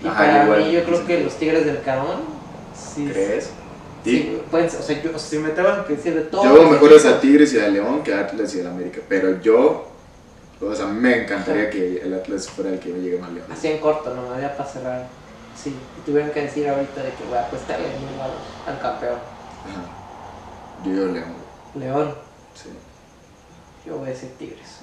Y 0.03 0.07
Ajá, 0.07 0.17
para 0.17 0.43
igual, 0.45 0.63
mí, 0.63 0.71
yo 0.71 0.83
creo 0.83 1.05
que 1.05 1.19
los 1.23 1.35
Tigres 1.37 1.65
del 1.65 1.81
Carón, 1.81 2.21
sí. 2.75 3.09
¿Crees? 3.11 3.49
Sí, 4.03 4.39
pueden 4.49 4.67
o 4.67 4.69
sea, 4.81 5.01
yo, 5.01 5.19
si 5.19 5.37
me 5.39 5.49
tengo 5.49 5.85
que 5.85 5.95
decir 5.95 6.13
de 6.15 6.21
todo. 6.21 6.43
Yo 6.43 6.53
veo 6.53 6.69
mejores 6.69 7.05
a 7.05 7.19
Tigres 7.19 7.51
y 7.53 7.59
a 7.59 7.67
León 7.67 8.03
que 8.03 8.13
a 8.13 8.21
Atlas 8.21 8.55
y 8.55 8.61
al 8.61 8.67
América. 8.67 9.01
Pero 9.09 9.41
yo, 9.41 9.86
o 10.61 10.75
sea, 10.75 10.85
a 10.85 10.89
me 10.89 11.23
encantaría 11.23 11.69
que 11.69 12.01
el 12.01 12.13
Atlas 12.13 12.49
fuera 12.49 12.71
el 12.71 12.79
que 12.79 12.89
me 12.89 12.99
llegue 12.99 13.19
más 13.19 13.31
lejos. 13.31 13.49
Así 13.51 13.67
en 13.67 13.79
corto, 13.79 14.13
no 14.13 14.23
me 14.23 14.35
había 14.35 14.55
para 14.57 14.69
cerrar. 14.69 15.07
Sí, 15.55 15.75
y 15.97 16.01
tuvieran 16.05 16.31
que 16.31 16.41
decir 16.43 16.67
ahorita 16.69 17.01
de 17.03 17.09
que 17.11 17.23
voy 17.25 17.37
a 17.37 17.41
apostarle 17.47 17.87
muy 17.99 18.17
mal 18.17 18.31
al 18.67 18.79
campeón. 18.81 19.15
Ajá. 19.15 20.83
Yo 20.85 20.91
digo 20.91 21.05
León, 21.07 21.33
güey. 21.73 21.85
León, 21.87 22.15
Sí. 22.55 22.69
yo 23.85 23.97
voy 23.97 24.07
a 24.07 24.11
decir 24.11 24.29
Tigres. 24.37 24.79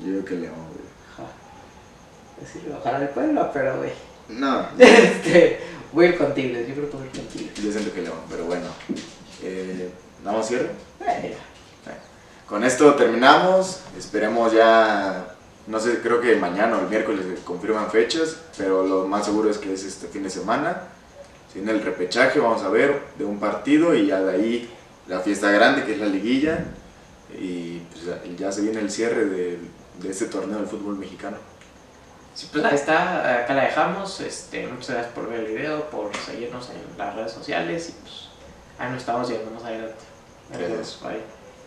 Yo 0.00 0.06
digo 0.12 0.24
que 0.24 0.34
León, 0.34 0.54
güey. 0.54 0.84
Ajá. 1.12 1.30
Decir, 2.40 2.74
ojalá 2.78 2.98
el 3.02 3.08
pueblo, 3.10 3.50
pero 3.52 3.76
güey. 3.78 3.92
No, 4.28 4.66
Este, 4.78 5.60
voy 5.92 6.06
a 6.06 6.08
ir 6.08 6.18
con 6.18 6.34
Tigres, 6.34 6.66
yo 6.68 6.74
creo 6.74 6.90
que 6.90 6.96
voy 6.96 7.06
a 7.06 7.10
ir 7.10 7.12
con 7.16 7.26
Tigres. 7.28 7.62
yo 7.62 7.72
siento 7.72 7.92
que 7.94 8.02
León, 8.02 8.18
pero 8.30 8.44
bueno. 8.46 8.66
Eh, 9.42 9.90
¿Nada 10.24 10.38
más 10.38 10.48
cierre? 10.48 10.70
Eh, 11.06 11.36
Con 12.48 12.64
esto 12.64 12.94
terminamos. 12.94 13.80
Esperemos 13.98 14.52
ya. 14.52 15.26
No 15.66 15.80
sé, 15.80 16.00
creo 16.02 16.20
que 16.20 16.36
mañana 16.36 16.76
o 16.76 16.80
el 16.80 16.88
miércoles 16.88 17.24
confirman 17.44 17.90
fechas, 17.90 18.36
pero 18.58 18.84
lo 18.86 19.06
más 19.06 19.24
seguro 19.24 19.48
es 19.50 19.56
que 19.56 19.72
es 19.72 19.82
este 19.84 20.08
fin 20.08 20.22
de 20.22 20.28
semana. 20.30 20.82
Tiene 21.54 21.72
el 21.72 21.82
repechaje, 21.82 22.38
vamos 22.38 22.62
a 22.62 22.68
ver, 22.68 23.00
de 23.16 23.24
un 23.24 23.38
partido 23.40 23.94
y 23.94 24.08
ya 24.08 24.20
de 24.20 24.32
ahí 24.34 24.70
la 25.06 25.20
fiesta 25.20 25.50
grande 25.50 25.84
que 25.84 25.94
es 25.94 26.00
la 26.00 26.06
liguilla. 26.06 26.64
Y 27.38 27.78
pues 27.78 28.38
ya- 28.38 28.52
se 28.52 28.60
viene 28.60 28.80
el 28.80 28.90
cierre 28.90 29.24
de, 29.24 29.58
de 30.00 30.10
este 30.10 30.26
torneo 30.26 30.58
del 30.58 30.66
fútbol 30.66 30.96
mexicano. 30.98 31.38
Sí, 32.34 32.48
pues 32.52 32.64
ahí 32.64 32.74
está, 32.74 33.42
acá 33.44 33.54
la 33.54 33.64
dejamos. 33.64 34.20
Este, 34.20 34.66
muchas 34.66 34.90
gracias 34.90 35.14
por 35.14 35.30
ver 35.30 35.40
el 35.40 35.46
video, 35.46 35.88
por 35.88 36.14
seguirnos 36.16 36.68
en 36.70 36.98
las 36.98 37.14
redes 37.14 37.32
sociales 37.32 37.88
y 37.88 37.92
pues 38.02 38.28
ahí 38.78 38.90
nos 38.90 38.98
estamos 38.98 39.28
viendo 39.30 39.50
más 39.52 39.64
adelante. 39.64 39.94
Gracias. 40.52 40.98
Bye. 41.02 41.33